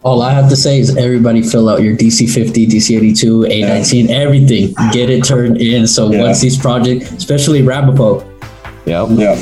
All 0.04 0.22
I 0.22 0.32
have 0.32 0.48
to 0.50 0.56
say 0.56 0.78
is 0.78 0.96
everybody 0.96 1.42
fill 1.42 1.68
out 1.68 1.82
your 1.82 1.96
DC 1.96 2.32
50, 2.32 2.66
DC 2.66 2.96
82, 2.96 3.40
A19, 3.40 4.10
everything. 4.10 4.74
Get 4.92 5.10
it 5.10 5.24
turned 5.24 5.60
in. 5.60 5.86
So 5.88 6.12
Yeah. 6.12 6.22
once 6.22 6.40
these 6.40 6.56
projects, 6.56 7.10
especially 7.10 7.62
Ramapo, 7.62 8.20
Yep. 8.86 9.08
Yeah, 9.12 9.34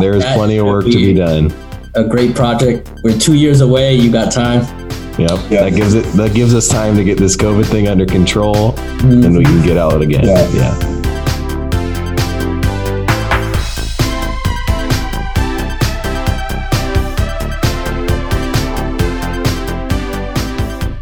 There's 0.00 0.22
That 0.22 0.36
plenty 0.36 0.56
of 0.56 0.64
should 0.64 0.70
work 0.72 0.84
to 0.86 0.90
be 0.90 1.12
be- 1.12 1.14
done. 1.14 1.52
a 1.94 2.02
great 2.02 2.34
project. 2.34 2.90
We're 3.04 3.18
two 3.18 3.34
years 3.34 3.60
away. 3.60 3.94
You 3.94 4.10
got 4.10 4.32
time. 4.32 4.85
Yep. 5.18 5.30
Yeah. 5.50 5.64
That 5.64 5.74
gives 5.74 5.94
it 5.94 6.04
that 6.12 6.34
gives 6.34 6.54
us 6.54 6.68
time 6.68 6.94
to 6.96 7.04
get 7.04 7.16
this 7.16 7.36
COVID 7.36 7.66
thing 7.66 7.88
under 7.88 8.04
control 8.04 8.78
and 8.78 9.36
we 9.36 9.44
can 9.44 9.64
get 9.64 9.78
out 9.78 10.02
again. 10.02 10.24
Yeah. 10.24 10.48
yeah. 10.52 10.96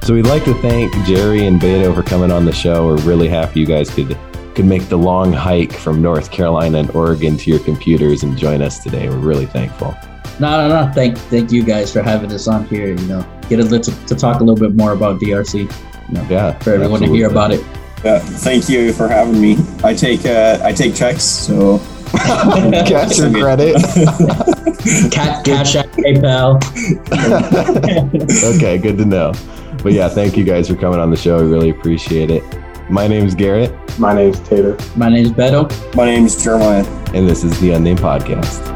So 0.04 0.12
we'd 0.12 0.26
like 0.26 0.44
to 0.44 0.54
thank 0.60 0.92
Jerry 1.06 1.46
and 1.46 1.58
Beto 1.58 1.94
for 1.94 2.02
coming 2.02 2.30
on 2.30 2.44
the 2.44 2.52
show. 2.52 2.86
We're 2.86 3.00
really 3.04 3.26
happy 3.26 3.60
you 3.60 3.66
guys 3.66 3.88
could 3.88 4.16
could 4.54 4.66
make 4.66 4.88
the 4.88 4.98
long 4.98 5.32
hike 5.32 5.72
from 5.72 6.00
North 6.00 6.30
Carolina 6.30 6.78
and 6.78 6.90
Oregon 6.92 7.36
to 7.38 7.50
your 7.50 7.58
computers 7.58 8.22
and 8.22 8.36
join 8.36 8.62
us 8.62 8.78
today. 8.78 9.08
We're 9.08 9.16
really 9.16 9.46
thankful. 9.46 9.96
No, 10.38 10.68
no, 10.68 10.68
no. 10.68 10.92
Thank, 10.92 11.16
thank 11.18 11.52
you 11.52 11.64
guys 11.64 11.92
for 11.92 12.02
having 12.02 12.32
us 12.32 12.48
on 12.48 12.66
here. 12.66 12.88
You 12.88 13.06
know, 13.06 13.33
get 13.48 13.60
a 13.60 13.64
little 13.64 13.94
to 14.06 14.14
talk 14.14 14.40
a 14.40 14.44
little 14.44 14.56
bit 14.68 14.74
more 14.76 14.92
about 14.92 15.20
DRC. 15.20 15.60
You 16.08 16.14
know, 16.14 16.26
Yeah. 16.28 16.58
for 16.58 16.72
everyone 16.74 17.00
to 17.00 17.06
hear 17.08 17.28
about 17.30 17.50
it. 17.52 17.64
yeah. 18.04 18.18
Thank 18.18 18.68
you 18.68 18.92
for 18.92 19.08
having 19.08 19.40
me. 19.40 19.56
I 19.82 19.94
take 19.94 20.24
uh, 20.26 20.58
I 20.62 20.72
take 20.72 20.94
checks, 20.94 21.24
so 21.24 21.78
Cash 22.14 23.18
or 23.20 23.30
credit. 23.32 23.74
Ca- 25.12 25.42
Cash 25.44 25.76
App, 25.76 25.86
PayPal. 25.92 26.60
okay, 28.56 28.78
good 28.78 28.98
to 28.98 29.04
know. 29.04 29.32
But 29.82 29.92
yeah, 29.92 30.08
thank 30.08 30.36
you 30.36 30.44
guys 30.44 30.68
for 30.68 30.76
coming 30.76 31.00
on 31.00 31.10
the 31.10 31.16
show. 31.16 31.42
We 31.42 31.50
really 31.50 31.70
appreciate 31.70 32.30
it. 32.30 32.42
My 32.90 33.06
name's 33.08 33.34
Garrett, 33.34 33.72
My 33.98 34.12
name's 34.14 34.38
Tater. 34.40 34.76
My 34.94 35.08
name 35.08 35.24
is 35.24 35.32
Beto. 35.32 35.70
my 35.96 36.04
name's 36.04 36.42
Jeremiah. 36.42 36.84
and 37.14 37.26
this 37.28 37.42
is 37.42 37.58
the 37.60 37.72
Unnamed 37.72 38.00
Podcast. 38.00 38.73